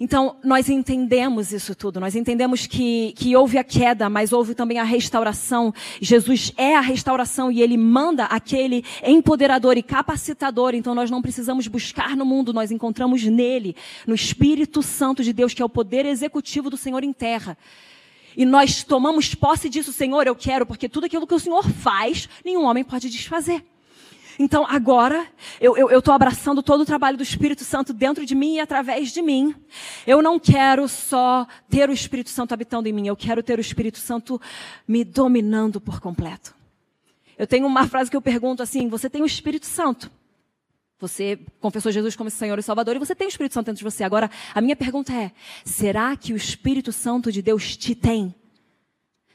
Então, 0.03 0.37
nós 0.43 0.67
entendemos 0.67 1.53
isso 1.53 1.75
tudo. 1.75 1.99
Nós 1.99 2.15
entendemos 2.15 2.65
que, 2.65 3.13
que 3.15 3.35
houve 3.35 3.59
a 3.59 3.63
queda, 3.63 4.09
mas 4.09 4.33
houve 4.33 4.55
também 4.55 4.79
a 4.79 4.83
restauração. 4.83 5.71
Jesus 6.01 6.51
é 6.57 6.75
a 6.75 6.81
restauração 6.81 7.51
e 7.51 7.61
ele 7.61 7.77
manda 7.77 8.25
aquele 8.25 8.83
empoderador 9.03 9.77
e 9.77 9.83
capacitador. 9.83 10.73
Então, 10.73 10.95
nós 10.95 11.11
não 11.11 11.21
precisamos 11.21 11.67
buscar 11.67 12.17
no 12.17 12.25
mundo, 12.25 12.51
nós 12.51 12.71
encontramos 12.71 13.23
nele, 13.25 13.75
no 14.07 14.15
Espírito 14.15 14.81
Santo 14.81 15.23
de 15.23 15.31
Deus, 15.31 15.53
que 15.53 15.61
é 15.61 15.65
o 15.65 15.69
poder 15.69 16.07
executivo 16.07 16.67
do 16.67 16.77
Senhor 16.77 17.03
em 17.03 17.13
terra. 17.13 17.55
E 18.35 18.43
nós 18.43 18.83
tomamos 18.83 19.35
posse 19.35 19.69
disso, 19.69 19.93
Senhor, 19.93 20.25
eu 20.25 20.35
quero, 20.35 20.65
porque 20.65 20.89
tudo 20.89 21.05
aquilo 21.05 21.27
que 21.27 21.35
o 21.35 21.39
Senhor 21.39 21.63
faz, 21.69 22.27
nenhum 22.43 22.63
homem 22.63 22.83
pode 22.83 23.07
desfazer. 23.07 23.63
Então 24.41 24.65
agora 24.67 25.27
eu 25.59 25.99
estou 25.99 26.11
abraçando 26.11 26.63
todo 26.63 26.81
o 26.81 26.85
trabalho 26.85 27.15
do 27.15 27.21
Espírito 27.21 27.63
Santo 27.63 27.93
dentro 27.93 28.25
de 28.25 28.33
mim 28.33 28.55
e 28.55 28.59
através 28.59 29.11
de 29.11 29.21
mim. 29.21 29.53
Eu 30.05 30.19
não 30.19 30.39
quero 30.39 30.87
só 30.87 31.45
ter 31.69 31.87
o 31.87 31.93
Espírito 31.93 32.31
Santo 32.31 32.51
habitando 32.51 32.89
em 32.89 32.91
mim, 32.91 33.07
eu 33.07 33.15
quero 33.15 33.43
ter 33.43 33.59
o 33.59 33.61
Espírito 33.61 33.99
Santo 33.99 34.41
me 34.87 35.03
dominando 35.03 35.79
por 35.79 35.99
completo. 35.99 36.55
Eu 37.37 37.45
tenho 37.45 37.67
uma 37.67 37.87
frase 37.87 38.09
que 38.09 38.17
eu 38.17 38.21
pergunto 38.21 38.63
assim: 38.63 38.87
você 38.87 39.07
tem 39.11 39.21
o 39.21 39.27
Espírito 39.27 39.67
Santo? 39.67 40.09
Você 40.97 41.37
confessou 41.59 41.91
Jesus 41.91 42.15
como 42.15 42.31
Senhor 42.31 42.57
e 42.57 42.63
Salvador 42.63 42.95
e 42.95 42.99
você 42.99 43.13
tem 43.13 43.27
o 43.27 43.29
Espírito 43.29 43.53
Santo 43.53 43.67
dentro 43.67 43.77
de 43.77 43.83
você. 43.83 44.03
Agora, 44.03 44.29
a 44.55 44.59
minha 44.59 44.75
pergunta 44.75 45.13
é: 45.13 45.31
será 45.63 46.17
que 46.17 46.33
o 46.33 46.35
Espírito 46.35 46.91
Santo 46.91 47.31
de 47.31 47.43
Deus 47.43 47.77
te 47.77 47.93
tem? 47.93 48.33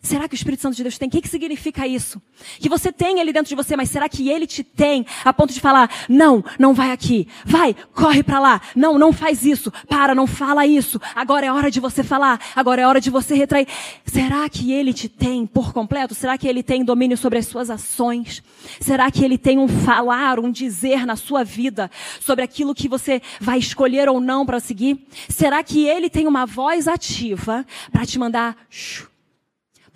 Será 0.02 0.28
que 0.28 0.34
o 0.34 0.36
Espírito 0.36 0.62
Santo 0.62 0.76
de 0.76 0.82
Deus 0.82 0.98
tem? 0.98 1.08
O 1.08 1.10
que, 1.10 1.20
que 1.20 1.28
significa 1.28 1.86
isso? 1.86 2.22
Que 2.60 2.68
você 2.68 2.92
tem 2.92 3.18
ele 3.18 3.32
dentro 3.32 3.48
de 3.48 3.56
você, 3.56 3.76
mas 3.76 3.90
será 3.90 4.08
que 4.08 4.28
ele 4.28 4.46
te 4.46 4.62
tem 4.62 5.04
a 5.24 5.32
ponto 5.32 5.52
de 5.52 5.60
falar, 5.60 5.90
não, 6.08 6.44
não 6.58 6.72
vai 6.72 6.92
aqui, 6.92 7.26
vai, 7.44 7.74
corre 7.92 8.22
para 8.22 8.38
lá, 8.38 8.60
não, 8.74 8.98
não 8.98 9.12
faz 9.12 9.44
isso, 9.44 9.72
para, 9.88 10.14
não 10.14 10.26
fala 10.26 10.66
isso, 10.66 11.00
agora 11.14 11.46
é 11.46 11.52
hora 11.52 11.70
de 11.70 11.80
você 11.80 12.04
falar, 12.04 12.40
agora 12.54 12.82
é 12.82 12.86
hora 12.86 13.00
de 13.00 13.10
você 13.10 13.34
retrair. 13.34 13.66
Será 14.04 14.48
que 14.48 14.72
ele 14.72 14.92
te 14.92 15.08
tem 15.08 15.44
por 15.44 15.72
completo? 15.72 16.14
Será 16.14 16.38
que 16.38 16.46
ele 16.46 16.62
tem 16.62 16.84
domínio 16.84 17.16
sobre 17.16 17.38
as 17.38 17.46
suas 17.46 17.68
ações? 17.68 18.42
Será 18.80 19.10
que 19.10 19.24
ele 19.24 19.36
tem 19.36 19.58
um 19.58 19.66
falar, 19.66 20.38
um 20.38 20.52
dizer 20.52 21.04
na 21.04 21.16
sua 21.16 21.42
vida 21.42 21.90
sobre 22.20 22.44
aquilo 22.44 22.74
que 22.74 22.88
você 22.88 23.20
vai 23.40 23.58
escolher 23.58 24.08
ou 24.08 24.20
não 24.20 24.46
para 24.46 24.60
seguir? 24.60 25.04
Será 25.28 25.64
que 25.64 25.86
ele 25.86 26.08
tem 26.08 26.28
uma 26.28 26.46
voz 26.46 26.86
ativa 26.86 27.66
para 27.90 28.06
te 28.06 28.18
mandar 28.18 28.56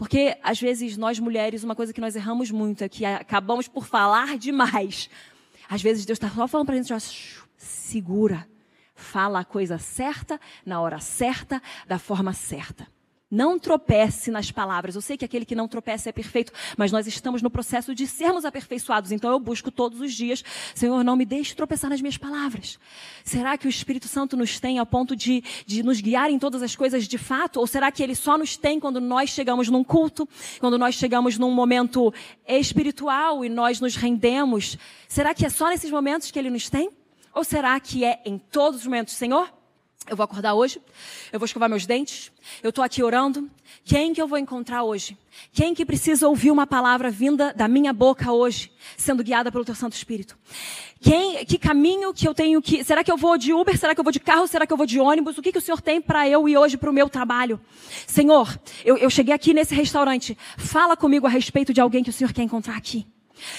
porque, 0.00 0.34
às 0.42 0.58
vezes, 0.58 0.96
nós 0.96 1.18
mulheres, 1.18 1.62
uma 1.62 1.76
coisa 1.76 1.92
que 1.92 2.00
nós 2.00 2.16
erramos 2.16 2.50
muito 2.50 2.82
é 2.82 2.88
que 2.88 3.04
acabamos 3.04 3.68
por 3.68 3.84
falar 3.84 4.38
demais. 4.38 5.10
Às 5.68 5.82
vezes, 5.82 6.06
Deus 6.06 6.16
está 6.16 6.30
só 6.30 6.48
falando 6.48 6.68
para 6.68 6.74
a 6.74 6.82
gente, 6.82 6.90
segura. 7.54 8.48
Fala 8.94 9.40
a 9.40 9.44
coisa 9.44 9.76
certa, 9.76 10.40
na 10.64 10.80
hora 10.80 11.00
certa, 11.00 11.60
da 11.86 11.98
forma 11.98 12.32
certa. 12.32 12.88
Não 13.30 13.58
tropece 13.58 14.30
nas 14.30 14.50
palavras. 14.50 14.96
Eu 14.96 15.00
sei 15.00 15.16
que 15.16 15.24
aquele 15.24 15.44
que 15.44 15.54
não 15.54 15.68
tropeça 15.68 16.08
é 16.08 16.12
perfeito, 16.12 16.52
mas 16.76 16.90
nós 16.90 17.06
estamos 17.06 17.40
no 17.40 17.48
processo 17.48 17.94
de 17.94 18.06
sermos 18.06 18.44
aperfeiçoados. 18.44 19.12
Então 19.12 19.30
eu 19.30 19.38
busco 19.38 19.70
todos 19.70 20.00
os 20.00 20.12
dias, 20.12 20.42
Senhor, 20.74 21.04
não 21.04 21.14
me 21.14 21.24
deixe 21.24 21.54
tropeçar 21.54 21.90
nas 21.90 22.00
minhas 22.00 22.16
palavras. 22.16 22.76
Será 23.22 23.56
que 23.56 23.66
o 23.66 23.70
Espírito 23.70 24.08
Santo 24.08 24.36
nos 24.36 24.58
tem 24.58 24.78
ao 24.78 24.86
ponto 24.86 25.14
de, 25.14 25.44
de 25.64 25.82
nos 25.84 26.00
guiar 26.00 26.28
em 26.28 26.40
todas 26.40 26.60
as 26.60 26.74
coisas 26.74 27.06
de 27.06 27.18
fato? 27.18 27.60
Ou 27.60 27.66
será 27.68 27.92
que 27.92 28.02
ele 28.02 28.16
só 28.16 28.36
nos 28.36 28.56
tem 28.56 28.80
quando 28.80 29.00
nós 29.00 29.30
chegamos 29.30 29.68
num 29.68 29.84
culto, 29.84 30.28
quando 30.58 30.76
nós 30.76 30.96
chegamos 30.96 31.38
num 31.38 31.52
momento 31.52 32.12
espiritual 32.48 33.44
e 33.44 33.48
nós 33.48 33.80
nos 33.80 33.94
rendemos? 33.94 34.76
Será 35.06 35.32
que 35.34 35.46
é 35.46 35.48
só 35.48 35.68
nesses 35.68 35.90
momentos 35.90 36.32
que 36.32 36.38
ele 36.38 36.50
nos 36.50 36.68
tem? 36.68 36.90
Ou 37.32 37.44
será 37.44 37.78
que 37.78 38.04
é 38.04 38.20
em 38.24 38.38
todos 38.38 38.80
os 38.80 38.86
momentos, 38.86 39.14
Senhor? 39.14 39.59
Eu 40.10 40.16
vou 40.16 40.24
acordar 40.24 40.54
hoje, 40.54 40.82
eu 41.32 41.38
vou 41.38 41.46
escovar 41.46 41.68
meus 41.68 41.86
dentes, 41.86 42.32
eu 42.64 42.70
estou 42.70 42.82
aqui 42.82 43.00
orando. 43.00 43.48
Quem 43.84 44.12
que 44.12 44.20
eu 44.20 44.26
vou 44.26 44.36
encontrar 44.36 44.82
hoje? 44.82 45.16
Quem 45.52 45.72
que 45.72 45.86
precisa 45.86 46.26
ouvir 46.26 46.50
uma 46.50 46.66
palavra 46.66 47.12
vinda 47.12 47.54
da 47.54 47.68
minha 47.68 47.92
boca 47.92 48.32
hoje, 48.32 48.72
sendo 48.96 49.22
guiada 49.22 49.52
pelo 49.52 49.64
teu 49.64 49.76
Santo 49.76 49.92
Espírito? 49.92 50.36
Quem, 51.00 51.44
que 51.44 51.56
caminho 51.56 52.12
que 52.12 52.26
eu 52.26 52.34
tenho 52.34 52.60
que, 52.60 52.82
será 52.82 53.04
que 53.04 53.12
eu 53.12 53.16
vou 53.16 53.38
de 53.38 53.52
Uber? 53.52 53.78
Será 53.78 53.94
que 53.94 54.00
eu 54.00 54.04
vou 54.04 54.12
de 54.12 54.18
carro? 54.18 54.48
Será 54.48 54.66
que 54.66 54.72
eu 54.72 54.76
vou 54.76 54.84
de 54.84 54.98
ônibus? 54.98 55.38
O 55.38 55.42
que 55.42 55.52
que 55.52 55.58
o 55.58 55.60
Senhor 55.60 55.80
tem 55.80 56.00
para 56.00 56.28
eu 56.28 56.48
ir 56.48 56.58
hoje 56.58 56.76
para 56.76 56.90
o 56.90 56.92
meu 56.92 57.08
trabalho? 57.08 57.60
Senhor, 58.04 58.58
eu, 58.84 58.96
eu 58.96 59.08
cheguei 59.10 59.32
aqui 59.32 59.54
nesse 59.54 59.76
restaurante, 59.76 60.36
fala 60.58 60.96
comigo 60.96 61.24
a 61.24 61.30
respeito 61.30 61.72
de 61.72 61.80
alguém 61.80 62.02
que 62.02 62.10
o 62.10 62.12
Senhor 62.12 62.32
quer 62.32 62.42
encontrar 62.42 62.76
aqui. 62.76 63.06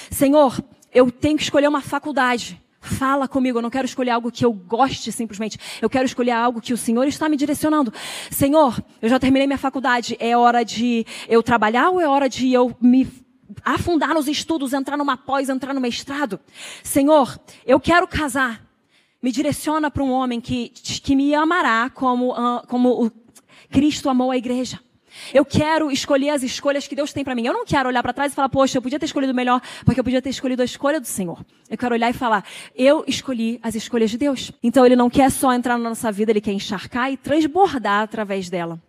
Senhor, 0.09 0.61
eu 0.93 1.09
tenho 1.09 1.37
que 1.37 1.43
escolher 1.43 1.69
uma 1.69 1.81
faculdade. 1.81 2.61
Fala 2.91 3.27
comigo, 3.27 3.57
eu 3.57 3.61
não 3.61 3.69
quero 3.69 3.85
escolher 3.85 4.11
algo 4.11 4.31
que 4.31 4.45
eu 4.45 4.51
goste 4.51 5.11
simplesmente. 5.11 5.57
Eu 5.81 5.89
quero 5.89 6.05
escolher 6.05 6.31
algo 6.31 6.61
que 6.61 6.73
o 6.73 6.77
Senhor 6.77 7.07
está 7.07 7.29
me 7.29 7.37
direcionando. 7.37 7.93
Senhor, 8.29 8.83
eu 9.01 9.09
já 9.09 9.19
terminei 9.19 9.47
minha 9.47 9.57
faculdade. 9.57 10.17
É 10.19 10.35
hora 10.35 10.63
de 10.63 11.05
eu 11.27 11.41
trabalhar 11.41 11.89
ou 11.89 12.01
é 12.01 12.07
hora 12.07 12.27
de 12.27 12.51
eu 12.51 12.75
me 12.81 13.07
afundar 13.63 14.13
nos 14.13 14.27
estudos, 14.27 14.73
entrar 14.73 14.97
numa 14.97 15.17
pós, 15.17 15.49
entrar 15.49 15.73
no 15.73 15.81
mestrado? 15.81 16.39
Senhor, 16.83 17.39
eu 17.65 17.79
quero 17.79 18.07
casar. 18.07 18.65
Me 19.21 19.31
direciona 19.31 19.89
para 19.89 20.03
um 20.03 20.11
homem 20.11 20.41
que, 20.41 20.69
que 20.69 21.15
me 21.15 21.33
amará 21.33 21.89
como, 21.89 22.31
uh, 22.33 22.65
como 22.67 23.05
o 23.05 23.11
Cristo 23.69 24.09
amou 24.09 24.31
a 24.31 24.37
igreja. 24.37 24.79
Eu 25.33 25.45
quero 25.45 25.91
escolher 25.91 26.29
as 26.29 26.43
escolhas 26.43 26.87
que 26.87 26.95
Deus 26.95 27.13
tem 27.13 27.23
para 27.23 27.35
mim. 27.35 27.45
Eu 27.45 27.53
não 27.53 27.65
quero 27.65 27.89
olhar 27.89 28.01
para 28.01 28.13
trás 28.13 28.31
e 28.31 28.35
falar, 28.35 28.49
poxa, 28.49 28.77
eu 28.77 28.81
podia 28.81 28.99
ter 28.99 29.05
escolhido 29.05 29.33
melhor, 29.33 29.61
porque 29.85 29.99
eu 29.99 30.03
podia 30.03 30.21
ter 30.21 30.29
escolhido 30.29 30.61
a 30.61 30.65
escolha 30.65 30.99
do 30.99 31.07
Senhor. 31.07 31.43
Eu 31.69 31.77
quero 31.77 31.93
olhar 31.95 32.09
e 32.09 32.13
falar, 32.13 32.45
eu 32.75 33.03
escolhi 33.07 33.59
as 33.63 33.75
escolhas 33.75 34.09
de 34.11 34.17
Deus. 34.17 34.51
Então 34.61 34.85
ele 34.85 34.95
não 34.95 35.09
quer 35.09 35.29
só 35.31 35.53
entrar 35.53 35.77
na 35.77 35.89
nossa 35.89 36.11
vida, 36.11 36.31
ele 36.31 36.41
quer 36.41 36.53
encharcar 36.53 37.11
e 37.11 37.17
transbordar 37.17 38.03
através 38.03 38.49
dela. 38.49 38.79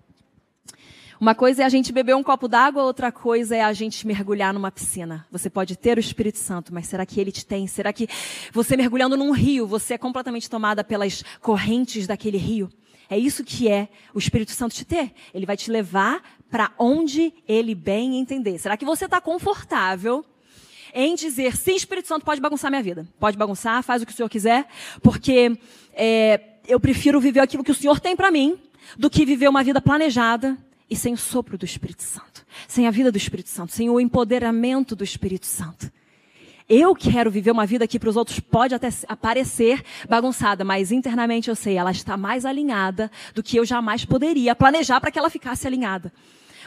Uma 1.23 1.37
coisa 1.37 1.63
é 1.63 1.65
a 1.65 1.69
gente 1.69 1.93
beber 1.93 2.17
um 2.17 2.23
copo 2.23 2.49
d'água, 2.49 2.83
outra 2.83 3.13
coisa 3.13 3.55
é 3.55 3.63
a 3.63 3.73
gente 3.73 4.05
mergulhar 4.05 4.53
numa 4.53 4.73
piscina. 4.73 5.25
Você 5.31 5.49
pode 5.49 5.77
ter 5.77 5.97
o 5.97 6.01
Espírito 6.01 6.39
Santo, 6.39 6.75
mas 6.75 6.89
será 6.89 7.07
que 7.07 7.21
ele 7.21 7.31
te 7.31 7.47
tem? 7.47 7.65
Será 7.69 7.93
que 7.93 8.09
você 8.53 8.77
mergulhando 8.77 9.17
num 9.17 9.31
rio, 9.31 9.65
você 9.65 9.95
é 9.95 9.99
completamente 9.99 10.51
tomada 10.51 10.83
pelas 10.83 11.23
correntes 11.41 12.09
daquele 12.09 12.39
rio? 12.39 12.69
É 13.13 13.19
isso 13.19 13.45
que 13.45 13.69
é 13.69 13.91
o 14.15 14.19
Espírito 14.19 14.53
Santo 14.53 14.75
te 14.75 14.87
ter. 14.87 15.13
Ele 15.35 15.45
vai 15.45 15.55
te 15.55 15.71
levar 15.71 16.23
para 16.51 16.73
onde 16.79 17.31
ele 17.47 17.75
bem 17.75 18.19
entender. 18.19 18.59
Será 18.59 18.75
que 18.75 18.87
você 18.87 19.05
está 19.05 19.21
confortável 19.21 20.25
em 20.95 21.15
dizer, 21.15 21.55
sim, 21.55 21.77
Espírito 21.77 22.09
Santo 22.09 22.25
pode 22.25 22.41
bagunçar 22.41 22.71
minha 22.71 22.83
vida. 22.83 23.07
Pode 23.21 23.37
bagunçar, 23.37 23.83
faz 23.83 24.01
o 24.01 24.07
que 24.07 24.13
o 24.13 24.15
Senhor 24.15 24.31
quiser, 24.31 24.67
porque 25.03 25.59
é, 25.93 26.41
eu 26.67 26.81
prefiro 26.81 27.21
viver 27.21 27.41
aquilo 27.41 27.63
que 27.63 27.71
o 27.71 27.75
Senhor 27.75 28.01
tem 28.01 28.17
para 28.17 28.31
mim 28.31 28.59
do 28.97 29.11
que 29.11 29.27
viver 29.27 29.49
uma 29.49 29.63
vida 29.63 29.79
planejada 29.79 30.57
e 30.89 30.97
sem 30.97 31.13
o 31.13 31.19
sopro 31.19 31.59
do 31.59 31.67
Espírito 31.67 32.03
Santo, 32.03 32.47
sem 32.67 32.87
a 32.87 32.91
vida 32.91 33.13
do 33.13 33.19
Espírito 33.19 33.51
Santo, 33.51 33.73
sem 33.73 33.91
o 33.91 34.01
empoderamento 34.01 34.97
do 34.97 35.05
Espírito 35.05 35.45
Santo. 35.45 35.93
Eu 36.75 36.95
quero 36.95 37.31
viver 37.31 37.51
uma 37.51 37.67
vida 37.67 37.87
que 37.87 37.99
para 37.99 38.09
os 38.09 38.17
outros 38.17 38.41
pode 38.41 38.75
até 38.75 38.89
parecer 39.21 39.85
bagunçada, 40.09 40.65
mas 40.65 40.91
internamente 40.91 41.51
eu 41.51 41.55
sei, 41.55 41.77
ela 41.77 41.91
está 41.91 42.17
mais 42.17 42.47
alinhada 42.47 43.11
do 43.35 43.43
que 43.43 43.59
eu 43.59 43.65
jamais 43.67 44.07
poderia 44.07 44.55
planejar 44.55 44.99
para 44.99 45.11
que 45.11 45.19
ela 45.19 45.29
ficasse 45.29 45.67
alinhada. 45.67 46.11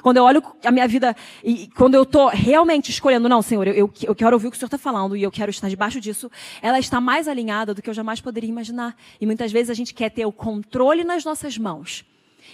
Quando 0.03 0.17
eu 0.17 0.23
olho 0.23 0.43
a 0.63 0.69
minha 0.69 0.87
vida 0.87 1.15
e 1.43 1.67
quando 1.69 1.95
eu 1.95 2.03
estou 2.03 2.27
realmente 2.27 2.91
escolhendo, 2.91 3.27
não, 3.27 3.41
Senhor, 3.41 3.65
eu, 3.65 3.73
eu, 3.73 3.93
eu 4.03 4.13
quero 4.13 4.35
ouvir 4.35 4.45
o 4.45 4.51
que 4.51 4.57
o 4.57 4.59
Senhor 4.59 4.67
está 4.67 4.77
falando 4.77 5.17
e 5.17 5.23
eu 5.23 5.31
quero 5.31 5.49
estar 5.49 5.69
debaixo 5.69 5.99
disso, 5.99 6.29
ela 6.61 6.77
está 6.77 7.01
mais 7.01 7.27
alinhada 7.27 7.73
do 7.73 7.81
que 7.81 7.89
eu 7.89 7.93
jamais 7.95 8.21
poderia 8.21 8.47
imaginar. 8.47 8.95
E 9.19 9.25
muitas 9.25 9.51
vezes 9.51 9.71
a 9.71 9.73
gente 9.73 9.91
quer 9.91 10.11
ter 10.11 10.27
o 10.27 10.31
controle 10.31 11.03
nas 11.03 11.25
nossas 11.25 11.57
mãos. 11.57 12.05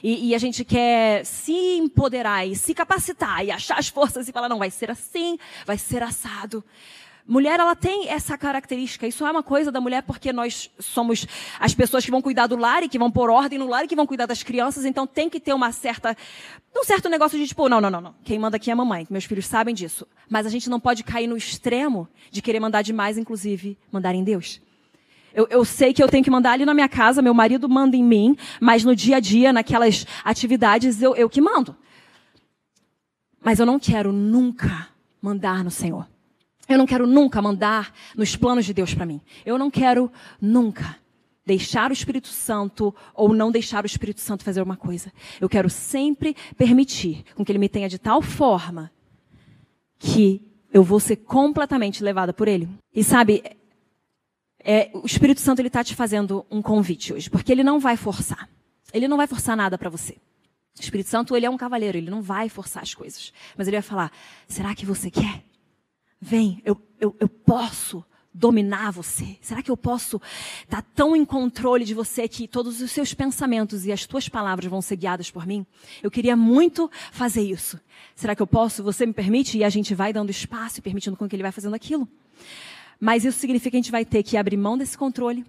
E, 0.01 0.29
e, 0.29 0.35
a 0.35 0.37
gente 0.37 0.63
quer 0.63 1.25
se 1.25 1.51
empoderar 1.51 2.47
e 2.47 2.55
se 2.55 2.73
capacitar 2.73 3.45
e 3.45 3.51
achar 3.51 3.77
as 3.77 3.89
forças 3.89 4.29
e 4.29 4.31
falar, 4.31 4.47
não, 4.47 4.57
vai 4.57 4.71
ser 4.71 4.89
assim, 4.89 5.37
vai 5.65 5.77
ser 5.77 6.01
assado. 6.01 6.63
Mulher, 7.27 7.59
ela 7.59 7.75
tem 7.75 8.09
essa 8.09 8.37
característica. 8.37 9.07
Isso 9.07 9.25
é 9.25 9.31
uma 9.31 9.43
coisa 9.43 9.71
da 9.71 9.79
mulher 9.79 10.03
porque 10.03 10.33
nós 10.33 10.69
somos 10.79 11.25
as 11.59 11.73
pessoas 11.73 12.03
que 12.03 12.11
vão 12.11 12.21
cuidar 12.21 12.47
do 12.47 12.55
lar 12.55 12.83
e 12.83 12.89
que 12.89 12.97
vão 12.97 13.11
pôr 13.11 13.29
ordem 13.29 13.59
no 13.59 13.67
lar 13.67 13.85
e 13.85 13.87
que 13.87 13.95
vão 13.95 14.07
cuidar 14.07 14.25
das 14.25 14.43
crianças. 14.43 14.85
Então 14.85 15.05
tem 15.05 15.29
que 15.29 15.39
ter 15.39 15.53
uma 15.53 15.71
certa, 15.71 16.15
um 16.75 16.83
certo 16.83 17.09
negócio 17.09 17.37
de 17.37 17.47
tipo, 17.47 17.69
não, 17.69 17.79
não, 17.79 17.89
não, 17.89 18.01
não. 18.01 18.15
Quem 18.23 18.39
manda 18.39 18.57
aqui 18.57 18.69
é 18.69 18.73
a 18.73 18.75
mamãe. 18.75 19.05
Meus 19.09 19.25
filhos 19.25 19.45
sabem 19.45 19.73
disso. 19.73 20.07
Mas 20.29 20.45
a 20.45 20.49
gente 20.49 20.69
não 20.69 20.79
pode 20.79 21.03
cair 21.03 21.27
no 21.27 21.37
extremo 21.37 22.07
de 22.31 22.41
querer 22.41 22.59
mandar 22.59 22.81
demais, 22.81 23.17
inclusive 23.17 23.77
mandar 23.91 24.15
em 24.15 24.23
Deus. 24.23 24.59
Eu, 25.33 25.47
eu, 25.49 25.63
sei 25.63 25.93
que 25.93 26.03
eu 26.03 26.09
tenho 26.09 26.23
que 26.23 26.29
mandar 26.29 26.51
ali 26.51 26.65
na 26.65 26.73
minha 26.73 26.89
casa, 26.89 27.21
meu 27.21 27.33
marido 27.33 27.69
manda 27.69 27.95
em 27.95 28.03
mim, 28.03 28.35
mas 28.59 28.83
no 28.83 28.95
dia 28.95 29.17
a 29.17 29.19
dia, 29.19 29.53
naquelas 29.53 30.05
atividades, 30.25 31.01
eu, 31.01 31.15
eu 31.15 31.29
que 31.29 31.39
mando. 31.39 31.75
Mas 33.41 33.59
eu 33.59 33.65
não 33.65 33.79
quero 33.79 34.11
nunca 34.11 34.89
mandar 35.21 35.63
no 35.63 35.71
Senhor. 35.71 36.05
Eu 36.71 36.77
não 36.77 36.85
quero 36.85 37.05
nunca 37.05 37.41
mandar 37.41 37.93
nos 38.15 38.35
planos 38.35 38.65
de 38.65 38.73
Deus 38.73 38.93
para 38.93 39.05
mim. 39.05 39.21
Eu 39.45 39.57
não 39.57 39.69
quero 39.69 40.11
nunca 40.39 40.97
deixar 41.45 41.89
o 41.89 41.93
Espírito 41.93 42.29
Santo 42.29 42.95
ou 43.13 43.33
não 43.33 43.51
deixar 43.51 43.83
o 43.83 43.87
Espírito 43.87 44.21
Santo 44.21 44.43
fazer 44.43 44.61
uma 44.61 44.77
coisa. 44.77 45.11
Eu 45.39 45.49
quero 45.49 45.69
sempre 45.69 46.35
permitir 46.57 47.25
com 47.35 47.43
que 47.43 47.51
ele 47.51 47.59
me 47.59 47.69
tenha 47.69 47.89
de 47.89 47.99
tal 47.99 48.21
forma 48.21 48.91
que 49.99 50.41
eu 50.73 50.83
vou 50.83 50.99
ser 50.99 51.17
completamente 51.17 52.03
levada 52.03 52.31
por 52.31 52.47
ele. 52.47 52.69
E 52.95 53.03
sabe, 53.03 53.43
é, 54.63 54.89
o 54.93 55.05
Espírito 55.05 55.41
Santo 55.41 55.59
ele 55.59 55.67
está 55.67 55.83
te 55.83 55.95
fazendo 55.95 56.45
um 56.49 56.61
convite 56.61 57.13
hoje, 57.13 57.29
porque 57.29 57.51
ele 57.51 57.63
não 57.63 57.79
vai 57.79 57.97
forçar. 57.97 58.49
Ele 58.93 59.07
não 59.07 59.17
vai 59.17 59.27
forçar 59.27 59.57
nada 59.57 59.77
para 59.77 59.89
você. 59.89 60.13
O 60.77 60.81
Espírito 60.81 61.09
Santo 61.09 61.35
ele 61.35 61.45
é 61.45 61.49
um 61.49 61.57
cavaleiro, 61.57 61.97
ele 61.97 62.09
não 62.09 62.21
vai 62.21 62.47
forçar 62.47 62.81
as 62.81 62.93
coisas, 62.93 63.33
mas 63.57 63.67
ele 63.67 63.75
vai 63.75 63.81
falar: 63.81 64.11
será 64.47 64.73
que 64.73 64.85
você 64.85 65.11
quer? 65.11 65.43
Vem, 66.21 66.61
eu, 66.63 66.79
eu, 66.99 67.15
eu 67.19 67.27
posso 67.27 68.05
dominar 68.33 68.91
você? 68.91 69.37
Será 69.41 69.61
que 69.61 69.71
eu 69.71 69.75
posso 69.75 70.21
estar 70.63 70.81
tão 70.95 71.15
em 71.15 71.25
controle 71.25 71.83
de 71.83 71.93
você 71.93 72.27
que 72.27 72.47
todos 72.47 72.79
os 72.79 72.91
seus 72.91 73.13
pensamentos 73.13 73.85
e 73.85 73.91
as 73.91 74.05
tuas 74.05 74.29
palavras 74.29 74.69
vão 74.69 74.81
ser 74.81 74.95
guiadas 74.95 75.31
por 75.31 75.45
mim? 75.45 75.65
Eu 76.01 76.11
queria 76.11 76.35
muito 76.35 76.89
fazer 77.11 77.41
isso. 77.41 77.79
Será 78.15 78.35
que 78.35 78.41
eu 78.41 78.47
posso? 78.47 78.83
Você 78.83 79.05
me 79.05 79.13
permite? 79.13 79.57
E 79.57 79.63
a 79.63 79.69
gente 79.69 79.93
vai 79.95 80.13
dando 80.13 80.29
espaço 80.29 80.79
e 80.79 80.81
permitindo 80.81 81.17
com 81.17 81.27
que 81.27 81.35
ele 81.35 81.43
vai 81.43 81.51
fazendo 81.51 81.73
aquilo. 81.73 82.07
Mas 82.99 83.25
isso 83.25 83.39
significa 83.39 83.71
que 83.71 83.77
a 83.77 83.81
gente 83.81 83.91
vai 83.91 84.05
ter 84.05 84.21
que 84.21 84.37
abrir 84.37 84.57
mão 84.57 84.77
desse 84.77 84.95
controle, 84.95 85.43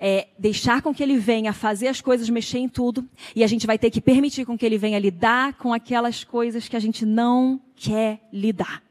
é, 0.00 0.28
deixar 0.36 0.82
com 0.82 0.92
que 0.92 1.04
ele 1.04 1.16
venha 1.16 1.52
fazer 1.52 1.86
as 1.86 2.00
coisas, 2.00 2.28
mexer 2.28 2.58
em 2.58 2.68
tudo, 2.68 3.08
e 3.34 3.44
a 3.44 3.46
gente 3.46 3.64
vai 3.64 3.78
ter 3.78 3.90
que 3.90 4.00
permitir 4.00 4.44
com 4.44 4.58
que 4.58 4.66
ele 4.66 4.76
venha 4.76 4.98
lidar 4.98 5.54
com 5.54 5.72
aquelas 5.72 6.24
coisas 6.24 6.68
que 6.68 6.74
a 6.74 6.80
gente 6.80 7.06
não 7.06 7.60
quer 7.76 8.28
lidar. 8.32 8.82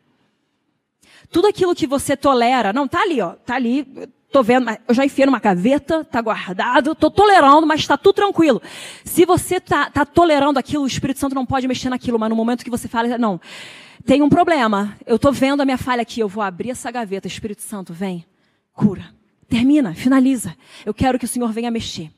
Tudo 1.31 1.47
aquilo 1.47 1.75
que 1.75 1.85
você 1.85 2.17
tolera, 2.17 2.73
não, 2.73 2.87
tá 2.87 3.01
ali, 3.01 3.21
ó, 3.21 3.33
tá 3.33 3.55
ali, 3.55 3.87
tô 4.31 4.41
vendo, 4.41 4.69
eu 4.87 4.93
já 4.93 5.05
enfiei 5.05 5.25
numa 5.25 5.39
gaveta, 5.39 6.03
tá 6.03 6.21
guardado, 6.21 6.95
tô 6.95 7.09
tolerando, 7.11 7.67
mas 7.67 7.81
está 7.81 7.97
tudo 7.97 8.15
tranquilo. 8.15 8.61
Se 9.03 9.25
você 9.25 9.59
tá, 9.59 9.89
tá 9.89 10.05
tolerando 10.05 10.57
aquilo, 10.57 10.83
o 10.83 10.87
Espírito 10.87 11.19
Santo 11.19 11.35
não 11.35 11.45
pode 11.45 11.67
mexer 11.67 11.89
naquilo, 11.89 12.17
mas 12.17 12.29
no 12.29 12.35
momento 12.35 12.63
que 12.63 12.69
você 12.69 12.87
fala, 12.87 13.17
não, 13.17 13.39
tem 14.05 14.21
um 14.21 14.29
problema, 14.29 14.97
eu 15.05 15.19
tô 15.19 15.31
vendo 15.31 15.61
a 15.61 15.65
minha 15.65 15.77
falha 15.77 16.01
aqui, 16.01 16.19
eu 16.19 16.27
vou 16.27 16.43
abrir 16.43 16.71
essa 16.71 16.89
gaveta, 16.89 17.27
Espírito 17.27 17.61
Santo, 17.61 17.93
vem, 17.93 18.25
cura. 18.73 19.13
Termina, 19.47 19.95
finaliza. 19.95 20.55
Eu 20.85 20.93
quero 20.93 21.17
que 21.17 21.25
o 21.25 21.27
Senhor 21.27 21.51
venha 21.51 21.71
mexer. 21.71 22.11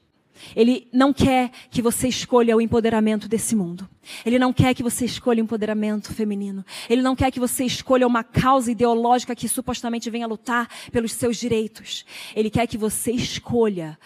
Ele 0.55 0.87
não 0.91 1.13
quer 1.13 1.51
que 1.69 1.81
você 1.81 2.07
escolha 2.07 2.55
o 2.55 2.61
empoderamento 2.61 3.27
desse 3.27 3.55
mundo. 3.55 3.87
Ele 4.25 4.39
não 4.39 4.51
quer 4.51 4.73
que 4.73 4.83
você 4.83 5.05
escolha 5.05 5.41
o 5.41 5.45
empoderamento 5.45 6.13
feminino. 6.13 6.65
Ele 6.89 7.01
não 7.01 7.15
quer 7.15 7.31
que 7.31 7.39
você 7.39 7.63
escolha 7.63 8.07
uma 8.07 8.23
causa 8.23 8.71
ideológica 8.71 9.35
que 9.35 9.47
supostamente 9.47 10.09
venha 10.09 10.27
lutar 10.27 10.67
pelos 10.91 11.13
seus 11.13 11.37
direitos. 11.37 12.05
Ele 12.35 12.49
quer 12.49 12.67
que 12.67 12.77
você 12.77 13.11
escolha 13.11 13.97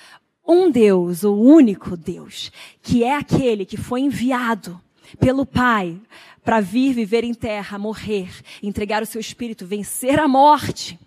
um 0.48 0.70
Deus, 0.70 1.24
o 1.24 1.34
único 1.34 1.98
Deus, 1.98 2.52
que 2.82 3.04
é 3.04 3.16
aquele 3.16 3.66
que 3.66 3.78
foi 3.78 4.02
enviado 4.02 4.80
pelo 5.20 5.46
Pai 5.46 6.00
para 6.44 6.62
vir 6.62 6.94
viver 6.94 7.24
em 7.24 7.34
terra, 7.34 7.80
morrer, 7.80 8.30
entregar 8.62 9.02
o 9.02 9.06
seu 9.06 9.20
espírito, 9.20 9.66
vencer 9.66 10.20
a 10.20 10.28
morte 10.28 11.00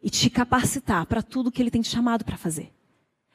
e 0.00 0.08
te 0.08 0.30
capacitar 0.30 1.06
para 1.06 1.22
tudo 1.22 1.50
que 1.50 1.60
ele 1.60 1.72
tem 1.72 1.82
te 1.82 1.88
chamado 1.88 2.24
para 2.24 2.36
fazer. 2.36 2.70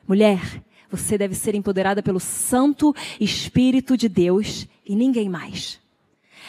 Mulher, 0.07 0.63
você 0.95 1.17
deve 1.17 1.33
ser 1.33 1.55
empoderada 1.55 2.03
pelo 2.03 2.19
Santo 2.19 2.95
Espírito 3.19 3.97
de 3.97 4.07
Deus 4.07 4.67
e 4.85 4.95
ninguém 4.95 5.27
mais. 5.27 5.79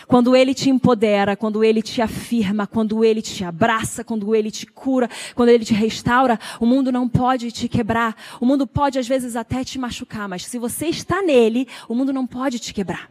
Quando 0.06 0.36
ele 0.36 0.52
te 0.52 0.68
empodera, 0.68 1.34
quando 1.34 1.64
ele 1.64 1.80
te 1.80 2.02
afirma, 2.02 2.66
quando 2.66 3.02
ele 3.02 3.22
te 3.22 3.42
abraça, 3.42 4.04
quando 4.04 4.34
ele 4.34 4.50
te 4.50 4.66
cura, 4.66 5.08
quando 5.34 5.48
ele 5.48 5.64
te 5.64 5.72
restaura, 5.72 6.38
o 6.60 6.66
mundo 6.66 6.92
não 6.92 7.08
pode 7.08 7.50
te 7.50 7.68
quebrar. 7.68 8.14
O 8.38 8.44
mundo 8.44 8.66
pode 8.66 8.98
às 8.98 9.08
vezes 9.08 9.34
até 9.34 9.64
te 9.64 9.78
machucar, 9.78 10.28
mas 10.28 10.44
se 10.44 10.58
você 10.58 10.88
está 10.88 11.22
nele, 11.22 11.66
o 11.88 11.94
mundo 11.94 12.12
não 12.12 12.26
pode 12.26 12.58
te 12.58 12.74
quebrar. 12.74 13.10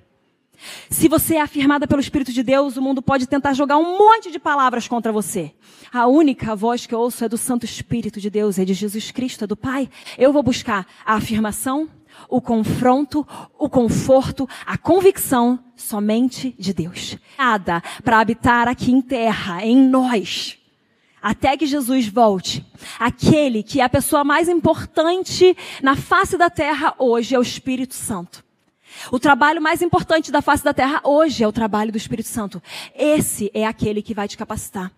Se 0.89 1.07
você 1.07 1.35
é 1.35 1.41
afirmada 1.41 1.87
pelo 1.87 2.01
Espírito 2.01 2.31
de 2.31 2.43
Deus, 2.43 2.77
o 2.77 2.81
mundo 2.81 3.01
pode 3.01 3.27
tentar 3.27 3.53
jogar 3.53 3.77
um 3.77 3.97
monte 3.97 4.31
de 4.31 4.39
palavras 4.39 4.87
contra 4.87 5.11
você. 5.11 5.53
A 5.91 6.07
única 6.07 6.55
voz 6.55 6.85
que 6.85 6.93
eu 6.93 6.99
ouço 6.99 7.23
é 7.25 7.29
do 7.29 7.37
Santo 7.37 7.65
Espírito 7.65 8.19
de 8.19 8.29
Deus, 8.29 8.57
é 8.57 8.65
de 8.65 8.73
Jesus 8.73 9.11
Cristo, 9.11 9.43
é 9.43 9.47
do 9.47 9.57
Pai. 9.57 9.89
Eu 10.17 10.31
vou 10.31 10.43
buscar 10.43 10.87
a 11.05 11.15
afirmação, 11.15 11.89
o 12.29 12.41
confronto, 12.41 13.27
o 13.57 13.69
conforto, 13.69 14.47
a 14.65 14.77
convicção 14.77 15.59
somente 15.75 16.55
de 16.57 16.73
Deus. 16.73 17.17
Nada 17.37 17.81
para 18.03 18.19
habitar 18.19 18.67
aqui 18.67 18.91
em 18.91 19.01
terra, 19.01 19.65
em 19.65 19.77
nós. 19.77 20.57
Até 21.21 21.55
que 21.55 21.65
Jesus 21.65 22.07
volte. 22.07 22.65
Aquele 22.99 23.63
que 23.63 23.79
é 23.79 23.83
a 23.83 23.89
pessoa 23.89 24.23
mais 24.23 24.49
importante 24.49 25.55
na 25.81 25.95
face 25.95 26.37
da 26.37 26.49
terra 26.49 26.93
hoje 26.97 27.33
é 27.33 27.39
o 27.39 27.41
Espírito 27.41 27.95
Santo. 27.95 28.43
O 29.11 29.19
trabalho 29.19 29.61
mais 29.61 29.81
importante 29.81 30.31
da 30.31 30.41
face 30.41 30.63
da 30.63 30.73
terra 30.73 31.01
hoje 31.03 31.43
é 31.43 31.47
o 31.47 31.51
trabalho 31.51 31.91
do 31.91 31.97
Espírito 31.97 32.29
Santo. 32.29 32.61
Esse 32.95 33.51
é 33.53 33.65
aquele 33.65 34.01
que 34.01 34.13
vai 34.13 34.27
te 34.27 34.37
capacitar. 34.37 34.91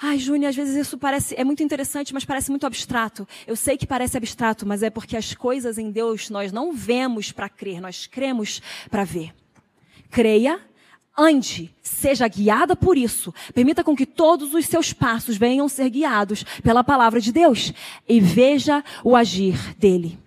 Ai, 0.00 0.18
Júnior, 0.18 0.50
às 0.50 0.56
vezes 0.56 0.74
isso 0.74 0.96
parece, 0.96 1.34
é 1.36 1.44
muito 1.44 1.62
interessante, 1.62 2.14
mas 2.14 2.24
parece 2.24 2.50
muito 2.50 2.66
abstrato. 2.66 3.28
Eu 3.46 3.54
sei 3.54 3.76
que 3.76 3.86
parece 3.86 4.16
abstrato, 4.16 4.66
mas 4.66 4.82
é 4.82 4.88
porque 4.88 5.16
as 5.16 5.34
coisas 5.34 5.76
em 5.76 5.90
Deus 5.90 6.30
nós 6.30 6.52
não 6.52 6.72
vemos 6.72 7.32
para 7.32 7.48
crer, 7.48 7.80
nós 7.80 8.06
cremos 8.06 8.62
para 8.90 9.04
ver. 9.04 9.34
Creia, 10.10 10.58
ande, 11.16 11.74
seja 11.82 12.26
guiada 12.28 12.74
por 12.74 12.96
isso. 12.96 13.34
Permita 13.52 13.84
com 13.84 13.94
que 13.94 14.06
todos 14.06 14.54
os 14.54 14.64
seus 14.66 14.92
passos 14.92 15.36
venham 15.36 15.68
ser 15.68 15.90
guiados 15.90 16.44
pela 16.62 16.82
palavra 16.82 17.20
de 17.20 17.30
Deus 17.30 17.72
e 18.08 18.20
veja 18.20 18.82
o 19.04 19.14
agir 19.14 19.76
dele. 19.76 20.18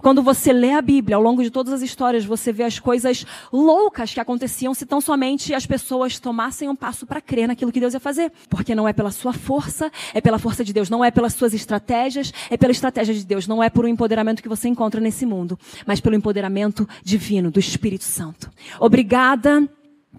Quando 0.00 0.22
você 0.22 0.52
lê 0.52 0.72
a 0.72 0.82
Bíblia, 0.82 1.16
ao 1.16 1.22
longo 1.22 1.42
de 1.42 1.50
todas 1.50 1.72
as 1.72 1.82
histórias, 1.82 2.24
você 2.24 2.52
vê 2.52 2.64
as 2.64 2.78
coisas 2.78 3.26
loucas 3.52 4.12
que 4.12 4.20
aconteciam 4.20 4.74
se 4.74 4.86
tão 4.86 5.00
somente 5.00 5.54
as 5.54 5.66
pessoas 5.66 6.18
tomassem 6.18 6.68
um 6.68 6.76
passo 6.76 7.06
para 7.06 7.20
crer 7.20 7.48
naquilo 7.48 7.72
que 7.72 7.80
Deus 7.80 7.94
ia 7.94 8.00
fazer. 8.00 8.32
Porque 8.48 8.74
não 8.74 8.86
é 8.86 8.92
pela 8.92 9.10
sua 9.10 9.32
força, 9.32 9.90
é 10.14 10.20
pela 10.20 10.38
força 10.38 10.64
de 10.64 10.72
Deus, 10.72 10.90
não 10.90 11.04
é 11.04 11.10
pelas 11.10 11.34
suas 11.34 11.54
estratégias, 11.54 12.32
é 12.50 12.56
pela 12.56 12.72
estratégia 12.72 13.14
de 13.14 13.24
Deus, 13.24 13.46
não 13.46 13.62
é 13.62 13.70
por 13.70 13.84
um 13.84 13.88
empoderamento 13.88 14.42
que 14.42 14.48
você 14.48 14.68
encontra 14.68 15.00
nesse 15.00 15.24
mundo, 15.26 15.58
mas 15.86 16.00
pelo 16.00 16.16
empoderamento 16.16 16.88
divino 17.02 17.50
do 17.50 17.60
Espírito 17.60 18.04
Santo. 18.04 18.50
Obrigada 18.78 19.68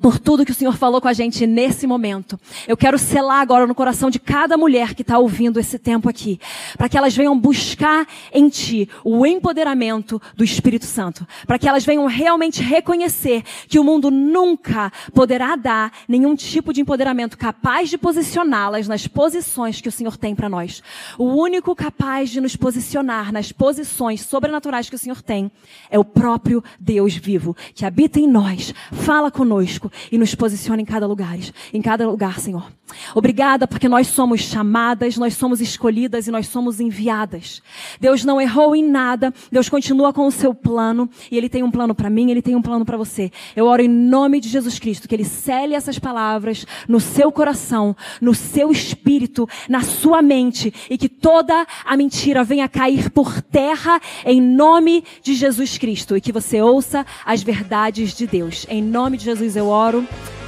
por 0.01 0.17
tudo 0.17 0.43
que 0.43 0.51
o 0.51 0.55
Senhor 0.55 0.75
falou 0.75 0.99
com 0.99 1.07
a 1.07 1.13
gente 1.13 1.45
nesse 1.45 1.85
momento. 1.85 2.39
Eu 2.67 2.75
quero 2.75 2.97
selar 2.97 3.41
agora 3.41 3.67
no 3.67 3.75
coração 3.75 4.09
de 4.09 4.19
cada 4.19 4.57
mulher 4.57 4.95
que 4.95 5.03
está 5.03 5.19
ouvindo 5.19 5.59
esse 5.59 5.77
tempo 5.77 6.09
aqui, 6.09 6.39
para 6.77 6.89
que 6.89 6.97
elas 6.97 7.15
venham 7.15 7.37
buscar 7.37 8.07
em 8.33 8.49
Ti 8.49 8.89
o 9.03 9.25
empoderamento 9.25 10.19
do 10.35 10.43
Espírito 10.43 10.85
Santo, 10.85 11.27
para 11.45 11.59
que 11.59 11.69
elas 11.69 11.85
venham 11.85 12.05
realmente 12.07 12.63
reconhecer 12.63 13.43
que 13.67 13.77
o 13.77 13.83
mundo 13.83 14.09
nunca 14.09 14.91
poderá 15.13 15.55
dar 15.55 15.91
nenhum 16.07 16.35
tipo 16.35 16.73
de 16.73 16.81
empoderamento 16.81 17.37
capaz 17.37 17.89
de 17.89 17.97
posicioná-las 17.97 18.87
nas 18.87 19.05
posições 19.05 19.81
que 19.81 19.89
o 19.89 19.91
Senhor 19.91 20.17
tem 20.17 20.33
para 20.33 20.49
nós. 20.49 20.81
O 21.17 21.25
único 21.25 21.75
capaz 21.75 22.29
de 22.29 22.41
nos 22.41 22.55
posicionar 22.55 23.31
nas 23.31 23.51
posições 23.51 24.21
sobrenaturais 24.21 24.89
que 24.89 24.95
o 24.95 24.99
Senhor 24.99 25.21
tem 25.21 25.51
é 25.89 25.99
o 25.99 26.05
próprio 26.05 26.63
Deus 26.79 27.15
vivo, 27.15 27.55
que 27.75 27.85
habita 27.85 28.19
em 28.19 28.27
nós, 28.27 28.73
fala 28.91 29.29
conosco 29.29 29.90
e 30.11 30.17
nos 30.17 30.35
posiciona 30.35 30.81
em 30.81 30.85
cada 30.85 31.07
lugar, 31.07 31.37
em 31.73 31.81
cada 31.81 32.07
lugar, 32.07 32.39
Senhor. 32.39 32.71
Obrigada 33.15 33.67
porque 33.67 33.87
nós 33.87 34.07
somos 34.07 34.41
chamadas, 34.41 35.17
nós 35.17 35.33
somos 35.35 35.61
escolhidas 35.61 36.27
e 36.27 36.31
nós 36.31 36.47
somos 36.47 36.79
enviadas. 36.79 37.61
Deus 37.99 38.23
não 38.23 38.39
errou 38.39 38.75
em 38.75 38.83
nada. 38.83 39.33
Deus 39.51 39.69
continua 39.69 40.13
com 40.13 40.27
o 40.27 40.31
seu 40.31 40.53
plano 40.53 41.09
e 41.29 41.37
ele 41.37 41.49
tem 41.49 41.63
um 41.63 41.71
plano 41.71 41.95
para 41.95 42.09
mim, 42.09 42.31
ele 42.31 42.41
tem 42.41 42.55
um 42.55 42.61
plano 42.61 42.85
para 42.85 42.97
você. 42.97 43.31
Eu 43.55 43.65
oro 43.65 43.81
em 43.81 43.87
nome 43.87 44.39
de 44.39 44.49
Jesus 44.49 44.79
Cristo 44.79 45.07
que 45.07 45.15
ele 45.15 45.25
cele 45.25 45.75
essas 45.75 45.99
palavras 45.99 46.65
no 46.87 46.99
seu 46.99 47.31
coração, 47.31 47.95
no 48.19 48.33
seu 48.33 48.71
espírito, 48.71 49.47
na 49.69 49.81
sua 49.81 50.21
mente 50.21 50.73
e 50.89 50.97
que 50.97 51.09
toda 51.09 51.65
a 51.85 51.97
mentira 51.97 52.43
venha 52.43 52.67
cair 52.67 53.09
por 53.09 53.41
terra 53.41 53.99
em 54.25 54.41
nome 54.41 55.03
de 55.21 55.33
Jesus 55.33 55.77
Cristo 55.77 56.15
e 56.15 56.21
que 56.21 56.31
você 56.31 56.61
ouça 56.61 57.05
as 57.25 57.41
verdades 57.41 58.13
de 58.13 58.27
Deus. 58.27 58.65
Em 58.69 58.81
nome 58.81 59.17
de 59.17 59.25
Jesus 59.25 59.55
eu 59.55 59.67
oro. 59.67 59.80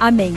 Amém. 0.00 0.34